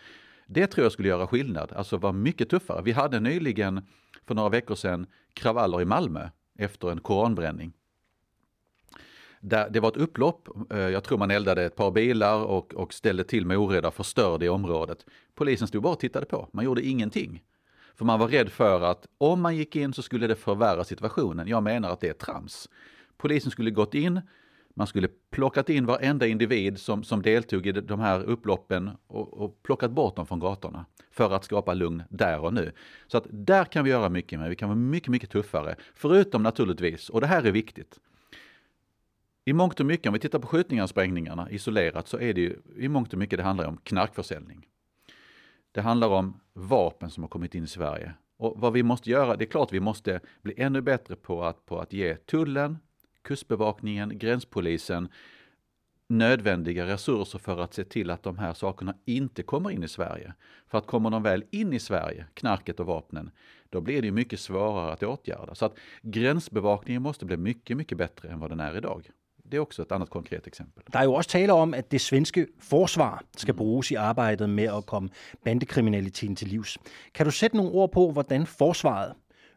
Det 0.47 0.67
tror 0.67 0.85
jag 0.85 0.93
skulle 0.93 1.09
göra 1.09 1.27
skillnad, 1.27 1.73
alltså 1.73 1.97
vara 1.97 2.13
mycket 2.13 2.51
tuffare. 2.51 2.83
Vi 2.83 2.93
hade 2.93 3.21
nyligen, 3.21 3.87
för 4.27 4.35
några 4.35 4.49
veckor 4.49 4.75
sedan, 4.75 5.07
kravaller 5.33 5.83
i 5.83 5.85
Malmö 5.85 6.29
efter 6.59 6.91
en 6.91 7.01
koranbränning. 7.01 7.73
Där 9.49 9.71
det 9.71 9.81
var 9.81 9.89
ett 9.89 9.97
upplopp, 9.97 10.49
eh, 10.71 10.79
jag 10.79 11.05
tror 11.05 11.19
man 11.19 11.31
eldade 11.31 11.65
ett 11.65 11.77
par 11.77 11.91
bilar 11.91 12.45
och, 12.45 12.75
och 12.75 12.95
ställde 12.95 13.25
till 13.25 13.47
med 13.47 13.59
oreda, 13.59 13.91
förstörde 13.91 14.47
i 14.47 14.49
området. 14.49 15.07
Polisen 15.35 15.69
stod 15.69 15.83
bara 15.83 15.93
och 15.93 16.01
tittade 16.01 16.27
på, 16.27 16.49
man 16.53 16.65
gjorde 16.65 16.83
ingenting. 16.83 17.43
För 17.95 18.05
man 18.05 18.21
var 18.21 18.29
rädd 18.29 18.49
för 18.49 18.81
att 18.81 19.07
om 19.19 19.41
man 19.41 19.57
gick 19.57 19.77
in 19.77 19.93
så 19.93 20.03
skulle 20.03 20.27
det 20.27 20.37
förvärra 20.37 20.85
situationen. 20.85 21.49
Jag 21.49 21.63
menar 21.63 21.91
att 21.91 22.01
det 22.01 22.09
är 22.09 22.13
trams. 22.13 22.69
Polisen 23.17 23.51
skulle 23.51 23.71
gått 23.71 23.95
in, 23.95 24.21
man 24.75 24.87
skulle 24.87 25.09
plockat 25.31 25.71
in 25.71 25.87
varenda 25.87 26.27
individ 26.27 26.79
som, 26.79 27.05
som 27.05 27.23
deltog 27.23 27.67
i 27.67 27.73
de 27.73 28.01
här 28.01 28.23
upploppen 28.23 28.91
och, 29.07 29.33
och 29.33 29.63
plockat 29.63 29.91
bort 29.91 30.17
dem 30.17 30.27
från 30.27 30.41
gatorna 30.41 30.87
för 31.11 31.33
att 31.33 31.45
skapa 31.45 31.75
lugn 31.75 32.03
där 32.11 32.41
och 32.41 32.55
nu. 32.55 32.73
Så 33.07 33.19
att 33.19 33.27
där 33.31 33.65
kan 33.65 33.85
vi 33.85 33.91
göra 33.91 34.09
mycket 34.09 34.39
men 34.39 34.51
vi 34.51 34.57
kan 34.57 34.69
vara 34.69 34.79
mycket, 34.79 35.09
mycket 35.09 35.31
tuffare. 35.31 35.77
Förutom 35.95 36.43
naturligtvis, 36.43 37.09
och 37.09 37.21
det 37.21 37.27
här 37.27 37.47
är 37.47 37.53
viktigt, 37.53 37.99
i 39.49 39.53
mångt 39.53 39.81
och 39.81 39.87
mycket, 39.87 40.07
om 40.07 40.13
vi 40.13 40.21
tittar 40.21 40.39
på 40.39 40.47
skjutningarna 40.47 40.85
och 40.85 40.91
sprängningarna 40.91 41.51
isolerat, 41.51 42.09
så 42.09 42.19
är 42.19 42.35
det 42.35 42.41
ju 42.41 42.57
i 42.77 42.89
mångt 42.89 43.13
och 43.13 43.19
mycket 43.19 43.39
det 43.39 43.43
handlar 43.43 43.67
om 43.67 43.77
knarkförsäljning. 43.77 44.67
Det 45.73 45.81
handlar 45.81 46.09
om 46.09 46.41
vapen 46.53 47.11
som 47.11 47.23
har 47.23 47.29
kommit 47.29 47.55
in 47.55 47.65
i 47.65 47.67
Sverige. 47.67 48.15
Och 48.37 48.61
vad 48.61 48.73
vi 48.73 48.83
måste 48.83 49.11
göra, 49.11 49.37
det 49.37 49.45
är 49.45 49.51
klart 49.51 49.73
vi 49.73 49.81
måste 49.81 50.21
bli 50.43 50.55
ännu 50.57 50.81
bättre 50.81 51.17
på 51.17 51.45
att, 51.45 51.67
på 51.67 51.79
att 51.81 51.93
ge 51.93 52.15
tullen, 52.15 52.79
kustbevakningen, 53.23 54.19
gränspolisen 54.19 55.09
nödvändiga 56.09 56.87
resurser 56.87 57.39
för 57.39 57.61
att 57.61 57.75
se 57.75 57.85
till 57.85 58.11
att 58.11 58.23
de 58.23 58.39
här 58.39 58.55
sakerna 58.55 58.95
inte 59.05 59.43
kommer 59.43 59.71
in 59.71 59.83
i 59.83 59.89
Sverige. 59.89 60.35
För 60.67 60.79
att 60.79 60.87
kommer 60.87 61.11
de 61.11 61.23
väl 61.23 61.45
in 61.51 61.73
i 61.73 61.79
Sverige, 61.79 62.27
knarket 62.35 62.81
och 62.81 62.87
vapnen, 62.87 63.31
då 63.71 63.81
blir 63.81 64.03
det 64.03 64.11
mycket 64.11 64.41
svårare 64.41 64.93
att 64.93 65.03
åtgärda. 65.03 65.55
Så 65.55 65.67
att 65.67 65.79
gränsbevakningen 66.03 67.03
måste 67.03 67.25
bli 67.27 67.37
mycket, 67.37 67.77
mycket 67.77 67.99
bättre 67.99 68.29
än 68.29 68.41
vad 68.41 68.51
den 68.51 68.61
är 68.61 68.77
idag 68.77 69.11
det 69.49 69.57
är 69.57 69.61
också 69.61 69.83
ett 69.83 69.93
annat 69.93 70.11
konkret 70.11 70.47
exempel. 70.47 70.85
Det 70.87 70.99
är 70.99 71.03
ju 71.03 71.09
också 71.09 71.31
tale 71.31 71.53
om, 71.53 71.75
att 71.75 71.91
det 71.91 71.99
svenska 71.99 72.47
försvar 72.59 73.21
ska 73.37 73.53
mm. 73.53 73.57
bruges 73.57 73.93
i 73.93 73.97
arbetet 73.97 74.49
med 74.49 74.71
att 74.71 74.87
komma 74.87 75.09
bandekriminaliteten 75.45 76.37
till 76.37 76.49
livs. 76.49 76.79
Kan 77.13 77.27
du 77.27 77.33
sätta 77.33 77.57
några 77.57 77.71
ord 77.71 77.93
på, 77.93 78.13
hur 78.13 78.45
försvaret 78.45 79.17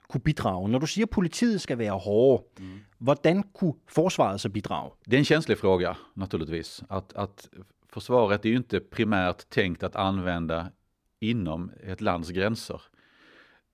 kunne 0.10 0.24
bidrage? 0.24 0.68
När 0.68 0.80
du 0.80 0.88
säger 0.88 1.08
att 1.08 1.12
politiet 1.12 1.62
ska 1.62 1.76
vara 1.76 1.92
hårde, 1.92 2.44
mm. 2.60 2.80
hvordan 2.98 3.44
kunne 3.44 3.74
försvaret 3.88 4.42
så 4.42 4.50
bidrage? 4.50 4.92
Det 5.06 5.16
är 5.16 5.20
en 5.20 5.26
känslig 5.26 5.58
fråga 5.58 5.98
naturligtvis. 6.14 6.84
Att, 6.90 7.14
att 7.14 7.50
försvaret 7.90 8.46
är 8.46 8.50
ju 8.50 8.58
inte 8.58 8.80
primärt 8.80 9.50
tänkt 9.50 9.84
att 9.84 9.96
använda 9.96 10.72
inom 11.20 11.72
ett 11.84 12.02
lands 12.02 12.30
gränser. 12.30 12.82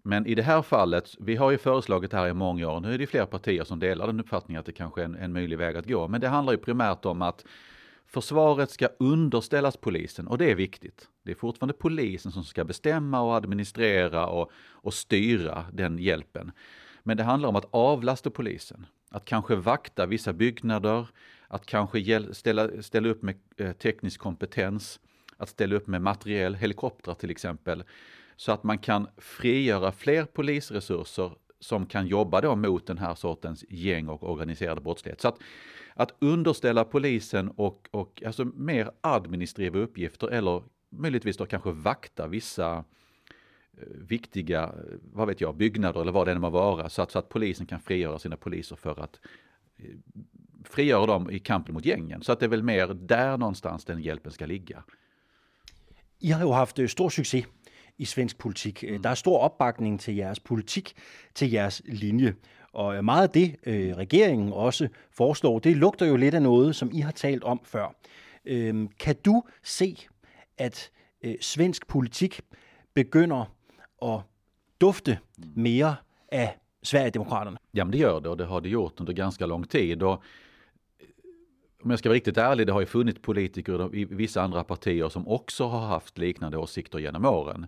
Men 0.08 0.26
i 0.28 0.36
det 0.36 0.44
här 0.44 0.62
fallet, 0.62 1.16
vi 1.20 1.36
har 1.36 1.52
ju 1.52 1.58
föreslagit 1.58 2.12
det 2.12 2.18
här 2.18 2.28
i 2.28 2.34
många 2.34 2.70
år, 2.70 2.80
nu 2.80 2.94
är 2.94 2.98
det 2.98 3.08
fler 3.08 3.26
partier 3.26 3.64
som 3.64 3.80
delar 3.80 4.08
den 4.08 4.20
uppfattningen 4.20 4.60
att 4.60 4.66
det 4.66 4.72
kanske 4.72 5.02
är 5.02 5.06
en, 5.06 5.16
en 5.16 5.34
möjlig 5.34 5.58
väg 5.58 5.78
att 5.78 5.88
gå. 5.88 6.08
Men 6.08 6.22
det 6.22 6.28
handlar 6.28 6.54
ju 6.54 6.60
primärt 6.60 7.06
om 7.06 7.22
att 7.22 7.46
försvaret 8.08 8.72
ska 8.72 8.88
underställas 9.00 9.78
polisen 9.78 10.28
och 10.28 10.38
det 10.38 10.52
är 10.52 10.56
viktigt. 10.56 11.08
Det 11.24 11.32
är 11.32 11.36
fortfarande 11.36 11.74
polisen 11.74 12.32
som 12.32 12.44
ska 12.44 12.64
bestämma 12.64 13.22
och 13.22 13.36
administrera 13.36 14.28
och, 14.28 14.52
och 14.72 14.94
styra 14.94 15.66
den 15.74 16.00
hjälpen. 16.00 16.52
Men 17.04 17.18
det 17.18 17.24
handlar 17.24 17.50
om 17.50 17.56
att 17.56 17.68
avlasta 17.72 18.30
polisen, 18.30 18.86
att 19.10 19.26
kanske 19.26 19.56
vakta 19.56 20.06
vissa 20.06 20.34
byggnader, 20.34 21.08
att 21.48 21.66
kanske 21.66 22.34
ställa, 22.34 22.82
ställa 22.82 23.10
upp 23.10 23.22
med 23.22 23.36
eh, 23.58 23.72
teknisk 23.72 24.20
kompetens, 24.20 25.00
att 25.38 25.50
ställa 25.50 25.76
upp 25.76 25.88
med 25.88 26.02
materiell, 26.02 26.56
helikoptrar 26.56 27.14
till 27.14 27.30
exempel, 27.30 27.84
så 28.38 28.52
att 28.52 28.64
man 28.64 28.78
kan 28.78 29.08
frigöra 29.18 29.92
fler 29.92 30.26
polisresurser 30.26 31.32
som 31.60 31.86
kan 31.86 32.08
jobba 32.08 32.42
då 32.42 32.56
mot 32.56 32.88
den 32.88 32.98
här 32.98 33.16
sortens 33.16 33.66
gäng 33.70 34.10
och 34.10 34.32
organiserad 34.32 34.84
brottslighet. 34.84 35.22
Så 35.22 35.28
att, 35.28 35.38
att 35.94 36.16
underställa 36.20 36.84
polisen 36.84 37.50
och, 37.50 37.90
och 37.92 38.24
alltså 38.26 38.46
mer 38.46 38.92
administrativa 39.02 39.80
uppgifter 39.80 40.28
eller 40.28 40.64
möjligtvis 40.90 41.38
då 41.38 41.46
kanske 41.46 41.72
vakta 41.72 42.28
vissa 42.28 42.84
eh, 43.78 43.88
viktiga, 43.88 44.64
eh, 44.64 44.72
vad 45.14 45.28
vet 45.28 45.42
jag, 45.42 45.56
byggnader 45.58 46.02
eller 46.02 46.12
vad 46.12 46.28
det 46.28 46.32
än 46.32 46.42
må 46.42 46.50
vara 46.50 46.90
så 46.90 47.02
att, 47.02 47.12
så 47.12 47.20
att 47.20 47.30
polisen 47.30 47.66
kan 47.66 47.80
frigöra 47.80 48.20
sina 48.20 48.38
poliser 48.38 48.76
för 48.76 49.00
att 49.00 49.20
eh, 49.78 49.86
frigöra 50.64 51.06
dem 51.06 51.32
i 51.32 51.40
kampen 51.40 51.74
mot 51.74 51.86
gängen. 51.86 52.22
Så 52.22 52.32
att 52.32 52.40
det 52.40 52.46
är 52.46 52.50
väl 52.50 52.64
mer 52.64 52.88
där 52.88 53.38
någonstans 53.38 53.86
den 53.86 54.02
hjälpen 54.02 54.32
ska 54.32 54.46
ligga. 54.46 54.84
Jag 56.20 56.38
har 56.38 56.54
haft 56.54 56.90
stor 56.90 57.10
succé 57.10 57.46
i 57.98 58.06
svensk 58.06 58.38
politik. 58.38 58.84
Mm. 58.90 59.02
Der 59.02 59.10
er 59.10 59.16
stor 59.16 59.40
opbakning 59.40 60.00
til 60.00 60.16
jeres 60.16 60.40
politik, 60.40 60.94
til 61.36 61.52
jeres 61.52 61.82
linje. 61.86 62.34
Og 62.74 62.96
øh, 62.96 63.04
meget 63.04 63.24
af 63.24 63.30
det, 63.30 63.56
øh, 63.66 63.96
regeringen 63.96 64.54
også 64.54 64.88
foreslår, 65.12 65.60
det 65.60 65.78
lugter 65.78 66.06
jo 66.06 66.16
lidt 66.16 66.36
af 66.36 66.42
noget, 66.42 66.76
som 66.76 66.90
I 66.94 67.00
har 67.00 67.12
talt 67.12 67.44
om 67.44 67.62
før. 67.64 67.96
Øh, 68.46 68.90
kan 69.00 69.16
du 69.26 69.44
se, 69.64 69.98
at 70.58 70.90
øh, 71.24 71.36
svensk 71.42 71.88
politik 71.88 72.42
begynder 72.94 73.46
at 74.02 74.20
dufte 74.82 75.20
mm. 75.38 75.44
mere 75.56 75.96
af 76.32 76.58
Sverigedemokraterna? 76.84 77.58
Jamen 77.74 77.94
det 77.94 78.00
gör 78.00 78.20
det 78.20 78.28
och 78.28 78.38
det 78.38 78.48
har 78.48 78.60
det 78.60 78.70
gjort 78.70 79.00
under 79.00 79.14
ganska 79.14 79.46
lång 79.46 79.70
tid. 79.70 80.04
Och 80.04 80.24
om 81.84 81.90
jag 81.90 82.00
ska 82.00 82.10
vara 82.10 82.16
riktigt 82.16 82.38
ärlig, 82.38 82.68
det 82.68 82.74
har 82.74 82.80
ju 82.80 82.86
funnits 82.86 83.22
politiker 83.22 83.96
i 83.96 84.06
vissa 84.06 84.42
andra 84.42 84.64
partier 84.64 85.10
som 85.10 85.28
också 85.28 85.66
har 85.66 85.88
haft 85.88 86.18
liknande 86.18 86.58
åsikter 86.58 87.00
genom 87.00 87.26
åren. 87.26 87.68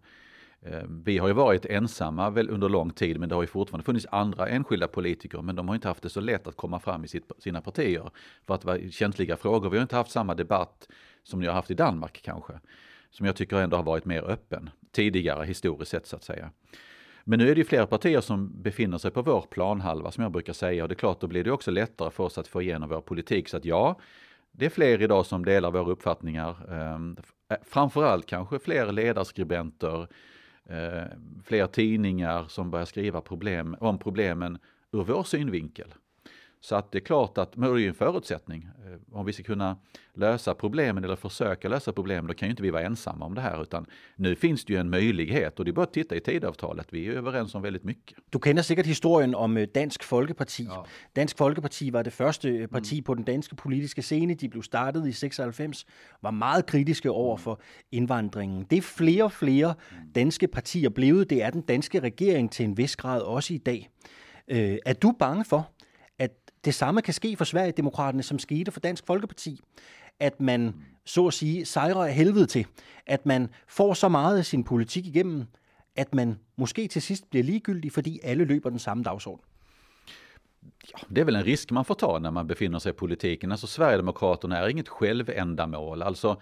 Eh, 0.61 0.83
vi 1.03 1.17
har 1.17 1.27
ju 1.27 1.33
varit 1.33 1.65
ensamma 1.65 2.29
väl 2.29 2.49
under 2.49 2.69
lång 2.69 2.91
tid, 2.91 3.19
men 3.19 3.29
det 3.29 3.35
har 3.35 3.43
ju 3.43 3.47
fortfarande 3.47 3.85
funnits 3.85 4.05
andra 4.11 4.47
enskilda 4.47 4.87
politiker, 4.87 5.41
men 5.41 5.55
de 5.55 5.67
har 5.67 5.75
inte 5.75 5.87
haft 5.87 6.03
det 6.03 6.09
så 6.09 6.19
lätt 6.21 6.47
att 6.47 6.55
komma 6.55 6.79
fram 6.79 7.03
i 7.03 7.07
sitt, 7.07 7.31
sina 7.39 7.61
partier 7.61 8.09
för 8.45 8.55
att 8.55 8.65
vara 8.65 8.79
känsliga 8.91 9.37
frågor. 9.37 9.69
Vi 9.69 9.77
har 9.77 9.81
inte 9.81 9.95
haft 9.95 10.11
samma 10.11 10.35
debatt 10.35 10.87
som 11.23 11.39
ni 11.39 11.47
har 11.47 11.53
haft 11.53 11.71
i 11.71 11.73
Danmark 11.73 12.21
kanske, 12.23 12.53
som 13.11 13.25
jag 13.25 13.35
tycker 13.35 13.57
ändå 13.57 13.77
har 13.77 13.83
varit 13.83 14.05
mer 14.05 14.23
öppen 14.23 14.69
tidigare 14.91 15.45
historiskt 15.45 15.91
sett 15.91 16.07
så 16.07 16.15
att 16.15 16.23
säga. 16.23 16.51
Men 17.29 17.39
nu 17.39 17.49
är 17.49 17.55
det 17.55 17.59
ju 17.59 17.65
flera 17.65 17.87
partier 17.87 18.21
som 18.21 18.61
befinner 18.61 18.97
sig 18.97 19.11
på 19.11 19.21
vår 19.21 19.41
planhalva 19.41 20.11
som 20.11 20.23
jag 20.23 20.31
brukar 20.31 20.53
säga 20.53 20.83
och 20.83 20.89
det 20.89 20.93
är 20.93 20.97
klart 20.97 21.21
då 21.21 21.27
blir 21.27 21.43
det 21.43 21.51
också 21.51 21.71
lättare 21.71 22.11
för 22.11 22.23
oss 22.23 22.37
att 22.37 22.47
få 22.47 22.61
igenom 22.61 22.89
vår 22.89 23.01
politik. 23.01 23.49
Så 23.49 23.57
att 23.57 23.65
ja, 23.65 23.99
det 24.51 24.65
är 24.65 24.69
fler 24.69 25.01
idag 25.01 25.25
som 25.25 25.45
delar 25.45 25.71
våra 25.71 25.91
uppfattningar. 25.91 26.73
Ehm, 26.73 27.17
eh, 27.51 27.57
framförallt 27.65 28.25
kanske 28.25 28.59
fler 28.59 28.91
ledarskribenter, 28.91 30.07
eh, 30.69 31.03
fler 31.43 31.67
tidningar 31.67 32.45
som 32.47 32.71
börjar 32.71 32.85
skriva 32.85 33.21
problem, 33.21 33.75
om 33.79 33.99
problemen 33.99 34.57
ur 34.91 35.03
vår 35.03 35.23
synvinkel. 35.23 35.93
Så 36.61 36.75
att 36.75 36.91
det 36.91 36.97
är 36.97 37.05
klart 37.05 37.37
att, 37.37 37.55
men 37.55 37.69
det 37.69 37.75
är 37.75 37.79
ju 37.79 37.87
en 37.87 37.93
förutsättning. 37.93 38.69
Eh, 38.85 39.17
om 39.17 39.25
vi 39.25 39.33
ska 39.33 39.43
kunna 39.43 39.77
lösa 40.13 40.53
problemen 40.53 41.03
eller 41.03 41.15
försöka 41.15 41.69
lösa 41.69 41.91
problemen, 41.91 42.27
då 42.27 42.33
kan 42.33 42.47
ju 42.47 42.49
inte 42.49 42.63
vi 42.63 42.69
vara 42.71 42.83
ensamma 42.83 43.25
om 43.25 43.35
det 43.35 43.41
här, 43.41 43.61
utan 43.61 43.85
nu 44.15 44.35
finns 44.35 44.65
det 44.65 44.73
ju 44.73 44.79
en 44.79 44.89
möjlighet 44.89 45.59
och 45.59 45.65
det 45.65 45.71
är 45.71 45.73
bara 45.73 45.83
att 45.83 45.93
titta 45.93 46.15
i 46.15 46.19
tidavtalet. 46.19 46.87
Vi 46.89 47.07
är 47.07 47.11
överens 47.11 47.55
om 47.55 47.61
väldigt 47.61 47.83
mycket. 47.83 48.17
Du 48.29 48.39
känner 48.43 48.61
säkert 48.61 48.85
historien 48.85 49.35
om 49.35 49.57
øh, 49.57 49.67
Dansk 49.75 50.03
Folkeparti. 50.03 50.63
Ja. 50.63 50.85
Dansk 51.15 51.37
Folkeparti 51.37 51.93
var 51.93 52.03
det 52.03 52.13
första 52.13 52.47
øh, 52.47 52.67
parti 52.67 52.93
mm. 52.93 53.03
på 53.03 53.13
den 53.13 53.23
danska 53.23 53.55
politiska 53.55 54.01
scenen. 54.01 54.37
De 54.37 54.49
blev 54.49 54.63
startet 54.63 55.07
i 55.07 55.11
96, 55.11 55.85
var 56.21 56.31
mycket 56.31 56.65
kritiska 56.65 57.09
over 57.09 57.37
for 57.37 57.59
invandringen. 57.91 58.65
Det 58.69 58.77
är 58.77 58.81
fler 58.81 59.23
och 59.23 59.31
fler 59.31 59.73
mm. 59.91 60.11
danske 60.15 60.47
partier 60.47 60.89
blevet. 60.89 61.29
Det 61.29 61.41
är 61.41 61.51
den 61.51 61.61
danska 61.61 61.99
regeringen 61.99 62.49
till 62.49 62.65
en 62.65 62.77
vis 62.77 62.95
grad 62.95 63.21
också 63.21 63.53
idag. 63.53 63.87
Øh, 64.47 64.77
er 64.85 64.93
du 64.93 65.11
bange 65.19 65.45
for, 65.45 65.69
det 66.67 66.75
samme 66.75 67.01
kan 67.01 67.13
ske 67.13 67.35
for 67.35 67.45
Sverigedemokraterne, 67.45 68.23
som 68.23 68.39
skete 68.39 68.71
for 68.71 68.79
Dansk 68.79 69.05
Folkeparti. 69.07 69.61
At 70.19 70.41
man, 70.41 70.75
så 71.05 71.27
at 71.27 71.33
sige, 71.33 71.65
sejrer 71.65 72.05
af 72.05 72.13
helvede 72.13 72.45
til. 72.45 72.65
At 73.05 73.25
man 73.25 73.49
får 73.67 73.93
så 73.93 74.09
meget 74.09 74.37
af 74.37 74.45
sin 74.45 74.63
politik 74.63 75.05
igennem, 75.05 75.45
at 75.95 76.15
man 76.15 76.39
måske 76.55 76.87
til 76.87 77.01
sidst 77.01 77.29
bliver 77.29 77.43
ligegyldig, 77.43 77.91
fordi 77.91 78.19
alle 78.23 78.45
løber 78.45 78.69
den 78.69 78.79
samme 78.79 79.03
dagsorden. 79.03 79.43
Ja, 80.63 80.97
det 81.09 81.17
är 81.17 81.25
väl 81.25 81.35
en 81.35 81.45
risk 81.45 81.71
man 81.71 81.85
får 81.85 81.93
ta 81.93 82.19
när 82.19 82.31
man 82.31 82.47
befinner 82.47 82.79
sig 82.79 82.89
i 82.89 82.93
politiken. 82.93 83.51
Alltså 83.51 83.67
Sverigedemokraterna 83.67 84.57
är 84.57 84.67
inget 84.67 84.87
självändamål. 84.87 86.01
Alltså 86.01 86.35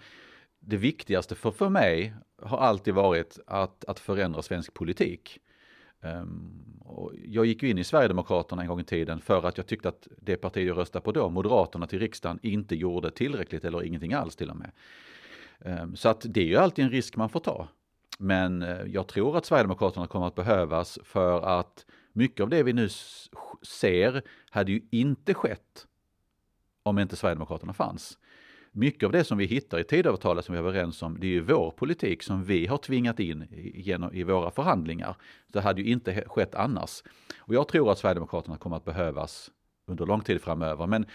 det 0.60 0.76
viktigaste 0.76 1.34
för, 1.34 1.50
för 1.50 1.68
mig 1.68 2.14
har 2.42 2.58
alltid 2.58 2.94
varit 2.94 3.38
att, 3.46 3.84
att 3.84 4.00
förändra 4.00 4.42
svensk 4.42 4.74
politik. 4.74 5.38
Ehm, 6.06 6.62
och 6.80 7.12
jag 7.24 7.46
gick 7.46 7.62
ju 7.62 7.70
in 7.70 7.78
i 7.78 7.84
Sverigedemokraterna 7.84 8.62
en 8.62 8.68
gång 8.68 8.80
i 8.80 8.84
tiden 8.84 9.20
för 9.20 9.46
att 9.46 9.56
jag 9.56 9.66
tyckte 9.66 9.88
att 9.88 10.08
det 10.20 10.36
parti 10.36 10.68
jag 10.68 10.76
röstade 10.76 11.04
på 11.04 11.12
då, 11.12 11.30
Moderaterna 11.30 11.86
till 11.86 11.98
riksdagen, 11.98 12.38
inte 12.42 12.76
gjorde 12.76 13.10
tillräckligt 13.10 13.64
eller 13.64 13.82
ingenting 13.82 14.12
alls 14.12 14.36
till 14.36 14.50
och 14.50 14.56
med. 14.56 14.70
Ehm, 15.60 15.96
så 15.96 16.08
att 16.08 16.26
det 16.28 16.40
är 16.40 16.46
ju 16.46 16.56
alltid 16.56 16.84
en 16.84 16.90
risk 16.90 17.16
man 17.16 17.28
får 17.28 17.40
ta. 17.40 17.68
Men 18.18 18.62
eh, 18.62 18.82
jag 18.86 19.06
tror 19.06 19.36
att 19.36 19.46
Sverigedemokraterna 19.46 20.06
kommer 20.06 20.26
att 20.26 20.34
behövas 20.34 20.98
för 21.04 21.60
att 21.60 21.86
mycket 22.12 22.40
av 22.40 22.48
det 22.48 22.62
vi 22.62 22.72
nu 22.72 22.88
ser 23.62 24.22
hade 24.50 24.72
ju 24.72 24.80
inte 24.90 25.34
skett 25.34 25.86
om 26.82 26.98
inte 26.98 27.16
Sverigedemokraterna 27.16 27.72
fanns 27.72 28.18
mycket 28.76 29.06
av 29.06 29.12
det 29.12 29.24
som 29.24 29.38
vi 29.38 29.44
hittar 29.44 29.78
i 29.78 29.84
Tidöavtalet 29.84 30.44
som 30.44 30.52
vi 30.52 30.58
är 30.58 30.64
överens 30.64 31.02
om, 31.02 31.20
det 31.20 31.26
är 31.26 31.30
ju 31.30 31.40
vår 31.40 31.70
politik 31.70 32.22
som 32.22 32.44
vi 32.44 32.66
har 32.66 32.78
tvingat 32.78 33.20
in 33.20 33.46
genom, 33.74 34.14
i 34.14 34.22
våra 34.22 34.50
förhandlingar. 34.50 35.16
Det 35.48 35.60
hade 35.60 35.82
ju 35.82 35.92
inte 35.92 36.24
skett 36.26 36.54
annars. 36.54 37.02
Och 37.38 37.54
jag 37.54 37.68
tror 37.68 37.92
att 37.92 37.98
Sverigedemokraterna 37.98 38.56
kommer 38.56 38.76
att 38.76 38.84
behövas 38.84 39.50
under 39.86 40.06
lång 40.06 40.20
tid 40.20 40.40
framöver. 40.40 40.86
Men 40.86 41.06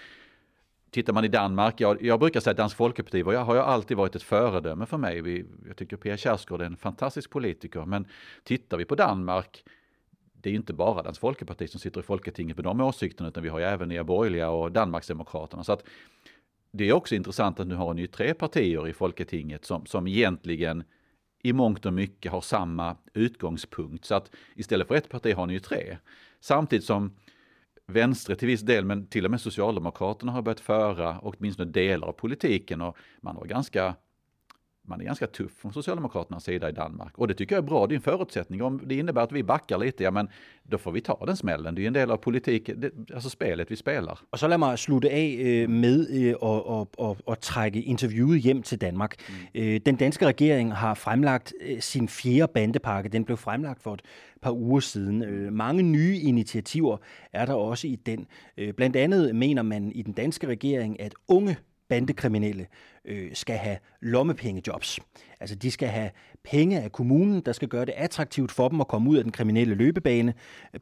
tittar 0.89 1.13
man 1.13 1.25
i 1.25 1.27
Danmark, 1.27 1.81
jag, 1.81 2.03
jag 2.03 2.19
brukar 2.19 2.39
säga 2.39 2.51
att 2.51 2.57
Dansk 2.57 2.77
Folkeparti 2.77 3.23
har, 3.23 3.55
ju 3.55 3.61
alltid 3.61 3.97
varit 3.97 4.15
ett 4.15 4.23
föredöme 4.23 4.85
för 4.85 4.97
mig. 4.97 5.21
Vi, 5.21 5.45
jag 5.67 5.77
tycker 5.77 5.97
Pia 5.97 6.17
Kjaersgaard 6.17 6.61
är 6.61 6.65
en 6.65 6.77
fantastisk 6.77 7.29
politiker, 7.29 7.85
men 7.85 8.07
tittar 8.43 8.77
vi 8.77 8.85
på 8.85 8.95
Danmark, 8.95 9.63
det 10.33 10.49
är 10.49 10.53
inte 10.53 10.73
bara 10.73 11.03
Dansk 11.03 11.21
Folkeparti 11.21 11.69
som 11.69 11.79
sitter 11.79 11.99
i 11.99 12.03
Folketinget 12.03 12.57
med 12.57 12.63
de 12.63 12.81
åsikterna, 12.81 13.29
utan 13.29 13.43
vi 13.43 13.49
har 13.49 13.59
ju 13.59 13.65
även 13.65 13.89
Nya 13.89 14.03
Borgerliga 14.03 14.49
och 14.49 14.71
Danmarksdemokraterna. 14.71 15.63
Så 15.63 15.73
att 15.73 15.83
det 16.71 16.89
är 16.89 16.93
också 16.93 17.15
intressant 17.15 17.59
att 17.59 17.67
nu 17.67 17.75
har 17.75 17.93
ni 17.93 18.07
tre 18.07 18.33
partier 18.33 18.87
i 18.87 18.93
Folketinget 18.93 19.65
som, 19.65 19.85
som 19.85 20.07
egentligen 20.07 20.83
i 21.43 21.53
mångt 21.53 21.85
och 21.85 21.93
mycket 21.93 22.31
har 22.31 22.41
samma 22.41 22.97
utgångspunkt. 23.13 24.05
Så 24.05 24.15
att 24.15 24.31
istället 24.55 24.87
för 24.87 24.95
ett 24.95 25.09
parti 25.09 25.33
har 25.33 25.47
ni 25.47 25.53
ju 25.53 25.59
tre. 25.59 25.97
Samtidigt 26.39 26.85
som 26.85 27.15
Vänstre 27.87 28.35
till 28.35 28.47
viss 28.47 28.61
del, 28.61 28.85
men 28.85 29.07
till 29.07 29.25
och 29.25 29.31
med 29.31 29.41
Socialdemokraterna 29.41 30.31
har 30.31 30.41
börjat 30.41 30.59
föra 30.59 31.19
åtminstone 31.19 31.71
delar 31.71 32.07
av 32.07 32.11
politiken 32.11 32.81
och 32.81 32.97
man 33.21 33.35
har 33.35 33.45
ganska 33.45 33.95
man 34.87 35.01
är 35.01 35.05
ganska 35.05 35.27
tuff 35.27 35.51
från 35.57 35.73
Socialdemokraternas 35.73 36.43
sida 36.43 36.69
i 36.69 36.71
Danmark. 36.71 37.17
Och 37.17 37.27
det 37.27 37.33
tycker 37.33 37.55
jag 37.55 37.63
är 37.63 37.67
bra, 37.67 37.87
det 37.87 37.93
är 37.93 37.95
en 37.95 38.01
förutsättning. 38.01 38.61
Om 38.61 38.81
det 38.85 38.95
innebär 38.95 39.21
att 39.21 39.31
vi 39.31 39.43
backar 39.43 39.77
lite, 39.77 40.03
ja 40.03 40.11
men 40.11 40.29
då 40.63 40.77
får 40.77 40.91
vi 40.91 41.01
ta 41.01 41.25
den 41.25 41.37
smällen. 41.37 41.75
Det 41.75 41.83
är 41.83 41.87
en 41.87 41.93
del 41.93 42.11
av 42.11 42.17
politiken, 42.17 42.91
alltså 43.13 43.29
spelet 43.29 43.71
vi 43.71 43.75
spelar. 43.75 44.19
Och 44.29 44.39
så 44.39 44.47
lad 44.47 44.59
mig 44.59 44.79
slutte 44.79 45.09
af 45.09 45.37
øh, 45.39 45.69
med 45.69 46.07
øh, 46.09 46.35
og, 46.41 46.67
og, 46.67 46.89
og, 46.97 47.17
og 47.25 47.39
trække 47.39 47.81
interviewet 47.81 48.41
hjem 48.41 48.63
til 48.63 48.81
Danmark. 48.81 49.15
Mm. 49.29 49.61
Øh, 49.61 49.81
den 49.85 49.95
danske 49.95 50.25
regering 50.25 50.75
har 50.75 50.93
fremlagt 50.93 51.53
sin 51.79 52.07
fjerde 52.07 52.51
bandepakke. 52.53 53.09
Den 53.09 53.25
blev 53.25 53.37
fremlagt 53.37 53.81
for 53.81 53.93
et 53.93 54.01
par 54.41 54.51
uger 54.51 54.79
siden. 54.79 55.53
Mange 55.53 55.83
nye 55.83 56.19
initiativer 56.19 56.97
er 57.33 57.45
der 57.45 57.53
også 57.53 57.87
i 57.87 57.95
den. 57.95 58.27
Blandt 58.77 58.95
andet 58.95 59.35
mener 59.35 59.61
man 59.61 59.91
i 59.91 60.01
den 60.01 60.13
danske 60.13 60.47
regering, 60.47 60.99
at 60.99 61.13
unge 61.27 61.57
bandekriminelle 61.91 62.67
øh, 63.05 63.29
skal 63.33 63.57
have 63.57 63.77
lommepengejobs. 64.01 64.99
Altså 65.39 65.55
de 65.55 65.71
skal 65.71 65.87
have 65.87 66.09
penge 66.43 66.81
af 66.81 66.91
kommunen, 66.91 67.41
der 67.41 67.51
skal 67.51 67.67
gøre 67.67 67.85
det 67.85 67.93
attraktivt 67.97 68.51
for 68.51 68.67
dem 68.69 68.81
at 68.81 68.87
komme 68.87 69.09
ud 69.09 69.17
af 69.17 69.23
den 69.23 69.31
kriminelle 69.31 69.75
løbebane. 69.75 70.33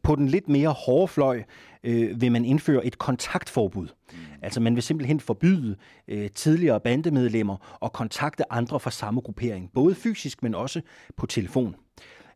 På 0.04 0.16
den 0.16 0.28
lidt 0.28 0.50
mere 0.50 0.70
hårde 0.70 1.08
fløj 1.08 1.44
øh, 1.84 2.22
vil 2.22 2.32
man 2.32 2.46
indføre 2.46 2.86
et 2.86 2.98
kontaktforbud. 2.98 3.88
Mm. 4.12 4.18
Altså 4.42 4.60
man 4.60 4.76
vil 4.76 4.84
simpelthen 4.84 5.20
forbyde 5.20 5.76
øh, 6.08 6.30
tidligere 6.30 6.80
bandemedlemmer 6.80 7.78
at 7.86 7.94
kontakte 7.94 8.52
andre 8.52 8.80
fra 8.80 8.92
samme 8.92 9.22
gruppering, 9.22 9.72
både 9.74 9.96
fysisk, 9.96 10.44
men 10.44 10.56
også 10.56 10.82
på 11.18 11.26
telefon. 11.26 11.76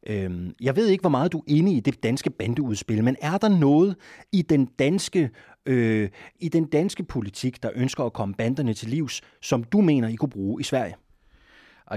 Øhm, 0.08 0.56
jeg 0.62 0.76
ved 0.76 0.88
ikke, 0.88 1.02
hvor 1.02 1.10
meget 1.10 1.32
du 1.32 1.38
er 1.38 1.44
inde 1.48 1.74
i 1.74 1.80
det 1.80 2.04
danske 2.04 2.30
bandeudspil, 2.30 3.04
men 3.04 3.16
er 3.22 3.38
der 3.38 3.50
noget 3.50 3.96
i 4.32 4.42
den 4.42 4.66
danske 4.66 5.30
øh, 5.66 6.10
i 6.40 6.50
den 6.50 6.66
danske 6.66 7.04
politik, 7.04 7.64
der 7.64 7.70
ønsker 7.76 8.04
at 8.04 8.14
komme 8.14 8.34
banderne 8.34 8.74
til 8.74 8.90
livs, 8.90 9.22
som 9.42 9.64
du 9.64 9.82
mener, 9.82 10.08
I 10.08 10.16
kunne 10.16 10.30
bruge 10.30 10.62
i 10.62 10.64
Sverige? 10.64 10.96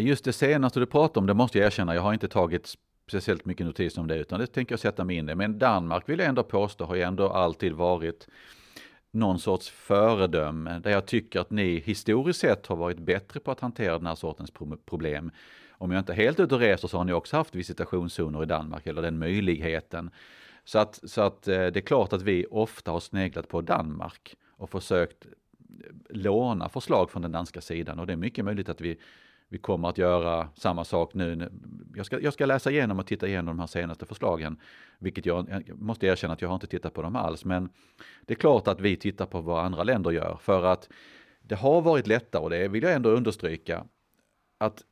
Just 0.01 0.25
det 0.25 0.35
senaste 0.35 0.81
du 0.81 0.87
pratar 0.87 1.21
om, 1.21 1.27
det 1.27 1.37
måste 1.37 1.59
jag 1.59 1.67
erkänna, 1.67 1.95
jag 1.95 2.03
har 2.03 2.13
inte 2.13 2.29
tagit 2.29 2.77
speciellt 3.09 3.47
mycket 3.47 3.67
notis 3.67 3.99
om 3.99 4.07
det, 4.07 4.17
utan 4.17 4.41
det 4.41 4.47
tänker 4.47 4.73
jag 4.73 4.81
sätta 4.81 5.05
mig 5.05 5.17
in 5.17 5.29
i. 5.29 5.35
Men 5.35 5.59
Danmark 5.59 6.09
vill 6.09 6.19
jag 6.19 6.29
ändå 6.29 6.43
påstå 6.43 6.85
har 6.85 6.95
ju 6.95 7.03
ändå 7.03 7.29
alltid 7.29 7.73
varit 7.73 8.29
någon 9.11 9.39
sorts 9.39 9.71
föredöme 9.71 10.79
där 10.79 10.91
jag 10.91 11.07
tycker 11.07 11.41
att 11.41 11.51
ni 11.51 11.81
historiskt 11.81 12.41
sett 12.41 12.67
har 12.67 12.77
varit 12.77 12.99
bättre 12.99 13.41
på 13.41 13.51
att 13.51 13.61
hantera 13.61 13.99
den 13.99 14.07
här 14.07 14.15
sortens 14.15 14.51
problem. 14.87 15.31
Om 15.79 15.91
jag 15.91 16.01
inte 16.01 16.13
är 16.13 16.17
helt 16.17 16.41
ute 16.41 16.55
och 16.55 16.61
reser 16.61 16.89
så 16.89 16.97
har 16.99 17.05
ni 17.05 17.13
också 17.13 17.37
haft 17.37 17.55
visitationszoner 17.55 18.43
i 18.43 18.47
Danmark 18.47 18.87
eller 18.87 19.03
den 19.03 19.19
möjligheten. 19.19 20.11
Så 20.65 20.79
att, 20.79 21.01
så 21.05 21.21
att 21.21 21.49
eh, 21.49 21.55
det 21.55 21.77
är 21.77 21.81
klart 21.81 22.13
att 22.13 22.23
vi 22.23 22.47
ofta 22.51 22.91
har 22.91 23.01
sneglat 23.01 23.49
på 23.49 23.61
Danmark 23.61 24.35
och 24.51 24.71
försökt 24.71 25.27
eh, 25.27 25.31
låna 26.11 26.69
förslag 26.69 27.11
från 27.11 27.23
den 27.23 27.33
danska 27.33 27.61
sidan 27.61 27.99
och 27.99 28.07
det 28.07 28.13
är 28.13 28.17
mycket 28.17 28.45
möjligt 28.45 28.69
att 28.69 28.81
vi 28.81 28.99
vi 29.49 29.59
kommer 29.59 29.89
att 29.89 29.99
göra 29.99 30.49
samma 30.55 30.85
sak 30.85 31.15
nu. 31.15 31.51
Jag 31.95 32.07
ska, 32.07 32.21
jag 32.21 32.33
ska 32.33 32.47
läsa 32.47 32.71
igenom 32.71 32.99
och 32.99 33.07
titta 33.07 33.27
igenom 33.27 33.47
de 33.57 33.61
här 33.61 33.67
senaste 33.67 34.07
förslagen, 34.07 34.61
vilket 34.99 35.27
jag, 35.27 35.65
jag 35.67 35.83
måste 35.83 36.07
erkänna 36.07 36.33
att 36.33 36.43
jag 36.43 36.49
har 36.49 36.55
inte 36.55 36.67
tittat 36.67 36.95
på 36.95 37.03
dem 37.03 37.17
alls. 37.17 37.45
Men 37.45 37.69
det 38.21 38.35
är 38.35 38.39
klart 38.39 38.69
att 38.69 38.81
vi 38.81 38.97
tittar 38.97 39.27
på 39.27 39.41
vad 39.41 39.65
andra 39.65 39.83
länder 39.83 40.11
gör 40.11 40.39
för 40.41 40.65
att 40.65 40.89
det 41.41 41.55
har 41.55 41.81
varit 41.81 42.07
lättare, 42.07 42.43
och 42.43 42.51
det 42.51 42.69
vill 42.69 42.83
jag 42.83 42.93
ändå 42.93 43.11
understryka, 43.11 43.85
att 44.59 44.83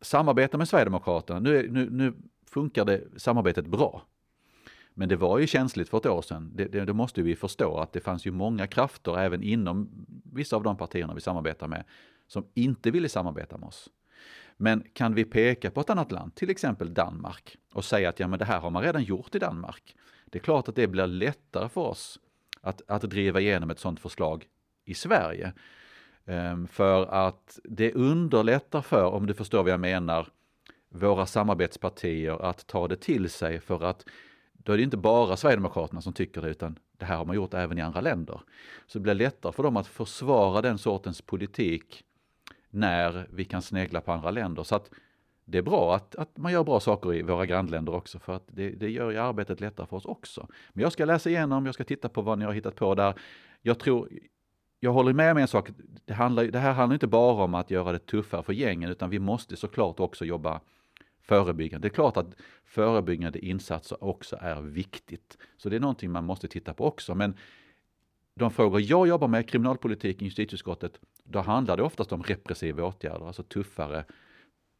samarbeta 0.00 0.58
med 0.58 0.68
Sverigedemokraterna. 0.68 1.40
Nu, 1.40 1.70
nu, 1.70 1.90
nu 1.90 2.14
funkar 2.46 2.84
det 2.84 3.02
samarbetet 3.16 3.66
bra. 3.66 4.02
Men 4.94 5.08
det 5.08 5.16
var 5.16 5.38
ju 5.38 5.46
känsligt 5.46 5.88
för 5.88 5.98
ett 5.98 6.06
år 6.06 6.22
sedan. 6.22 6.52
Det, 6.54 6.64
det, 6.64 6.84
det, 6.84 6.92
måste 6.92 7.22
vi 7.22 7.36
förstå 7.36 7.78
att 7.78 7.92
det 7.92 8.00
fanns 8.00 8.26
ju 8.26 8.30
många 8.30 8.66
krafter 8.66 9.18
även 9.18 9.42
inom 9.42 10.06
vissa 10.32 10.56
av 10.56 10.62
de 10.62 10.76
partierna 10.76 11.14
vi 11.14 11.20
samarbetar 11.20 11.68
med 11.68 11.84
som 12.26 12.46
inte 12.54 12.90
ville 12.90 13.08
samarbeta 13.08 13.58
med 13.58 13.66
oss. 13.66 13.90
Men 14.56 14.84
kan 14.92 15.14
vi 15.14 15.24
peka 15.24 15.70
på 15.70 15.80
ett 15.80 15.90
annat 15.90 16.12
land, 16.12 16.34
till 16.34 16.50
exempel 16.50 16.94
Danmark, 16.94 17.56
och 17.72 17.84
säga 17.84 18.08
att 18.08 18.20
ja, 18.20 18.28
men 18.28 18.38
det 18.38 18.44
här 18.44 18.60
har 18.60 18.70
man 18.70 18.82
redan 18.82 19.02
gjort 19.02 19.34
i 19.34 19.38
Danmark. 19.38 19.96
Det 20.26 20.38
är 20.38 20.42
klart 20.42 20.68
att 20.68 20.76
det 20.76 20.86
blir 20.86 21.06
lättare 21.06 21.68
för 21.68 21.80
oss 21.80 22.20
att, 22.60 22.82
att 22.86 23.02
driva 23.02 23.40
igenom 23.40 23.70
ett 23.70 23.78
sådant 23.78 24.00
förslag 24.00 24.46
i 24.84 24.94
Sverige. 24.94 25.52
Ehm, 26.28 26.66
för 26.66 27.06
att 27.06 27.58
det 27.64 27.92
underlättar 27.92 28.82
för, 28.82 29.04
om 29.04 29.26
du 29.26 29.34
förstår 29.34 29.62
vad 29.62 29.72
jag 29.72 29.80
menar, 29.80 30.28
våra 30.88 31.26
samarbetspartier 31.26 32.42
att 32.42 32.66
ta 32.66 32.88
det 32.88 32.96
till 32.96 33.30
sig 33.30 33.60
för 33.60 33.84
att 33.84 34.04
då 34.52 34.72
är 34.72 34.76
det 34.76 34.82
inte 34.82 34.96
bara 34.96 35.36
Sverigedemokraterna 35.36 36.00
som 36.00 36.12
tycker 36.12 36.42
det, 36.42 36.48
utan 36.48 36.78
det 36.96 37.04
här 37.04 37.16
har 37.16 37.24
man 37.24 37.36
gjort 37.36 37.54
även 37.54 37.78
i 37.78 37.80
andra 37.80 38.00
länder. 38.00 38.40
Så 38.86 38.98
det 38.98 39.02
blir 39.02 39.14
lättare 39.14 39.52
för 39.52 39.62
dem 39.62 39.76
att 39.76 39.86
försvara 39.86 40.62
den 40.62 40.78
sortens 40.78 41.22
politik 41.22 42.04
när 42.70 43.26
vi 43.30 43.44
kan 43.44 43.62
snegla 43.62 44.00
på 44.00 44.12
andra 44.12 44.30
länder. 44.30 44.62
Så 44.62 44.74
att 44.74 44.90
det 45.44 45.58
är 45.58 45.62
bra 45.62 45.96
att, 45.96 46.14
att 46.14 46.36
man 46.36 46.52
gör 46.52 46.64
bra 46.64 46.80
saker 46.80 47.14
i 47.14 47.22
våra 47.22 47.46
grannländer 47.46 47.94
också 47.94 48.18
för 48.18 48.36
att 48.36 48.44
det, 48.46 48.70
det 48.70 48.90
gör 48.90 49.10
ju 49.10 49.18
arbetet 49.18 49.60
lättare 49.60 49.86
för 49.86 49.96
oss 49.96 50.04
också. 50.04 50.48
Men 50.72 50.82
jag 50.82 50.92
ska 50.92 51.04
läsa 51.04 51.30
igenom, 51.30 51.66
jag 51.66 51.74
ska 51.74 51.84
titta 51.84 52.08
på 52.08 52.22
vad 52.22 52.38
ni 52.38 52.44
har 52.44 52.52
hittat 52.52 52.74
på 52.74 52.94
där. 52.94 53.14
Jag 53.62 53.78
tror, 53.78 54.08
jag 54.80 54.92
håller 54.92 55.12
med 55.12 55.32
om 55.32 55.38
en 55.38 55.48
sak, 55.48 55.70
det, 56.04 56.14
handlar, 56.14 56.44
det 56.44 56.58
här 56.58 56.72
handlar 56.72 56.94
inte 56.94 57.06
bara 57.06 57.44
om 57.44 57.54
att 57.54 57.70
göra 57.70 57.92
det 57.92 57.98
tuffare 57.98 58.42
för 58.42 58.52
gängen 58.52 58.90
utan 58.90 59.10
vi 59.10 59.18
måste 59.18 59.56
såklart 59.56 60.00
också 60.00 60.24
jobba 60.24 60.60
förebyggande. 61.20 61.88
Det 61.88 61.92
är 61.92 61.94
klart 61.94 62.16
att 62.16 62.36
förebyggande 62.64 63.46
insatser 63.46 64.04
också 64.04 64.36
är 64.40 64.60
viktigt. 64.60 65.38
Så 65.56 65.68
det 65.68 65.76
är 65.76 65.80
någonting 65.80 66.10
man 66.10 66.24
måste 66.24 66.48
titta 66.48 66.74
på 66.74 66.84
också. 66.84 67.14
Men 67.14 67.36
de 68.34 68.50
frågor 68.50 68.80
jag 68.80 69.08
jobbar 69.08 69.28
med, 69.28 69.48
kriminalpolitik 69.48 70.22
i 70.22 70.24
justitieutskottet, 70.24 71.00
då 71.24 71.40
handlar 71.40 71.76
det 71.76 71.82
oftast 71.82 72.12
om 72.12 72.22
repressiva 72.22 72.84
åtgärder, 72.84 73.26
alltså 73.26 73.42
tuffare, 73.42 74.04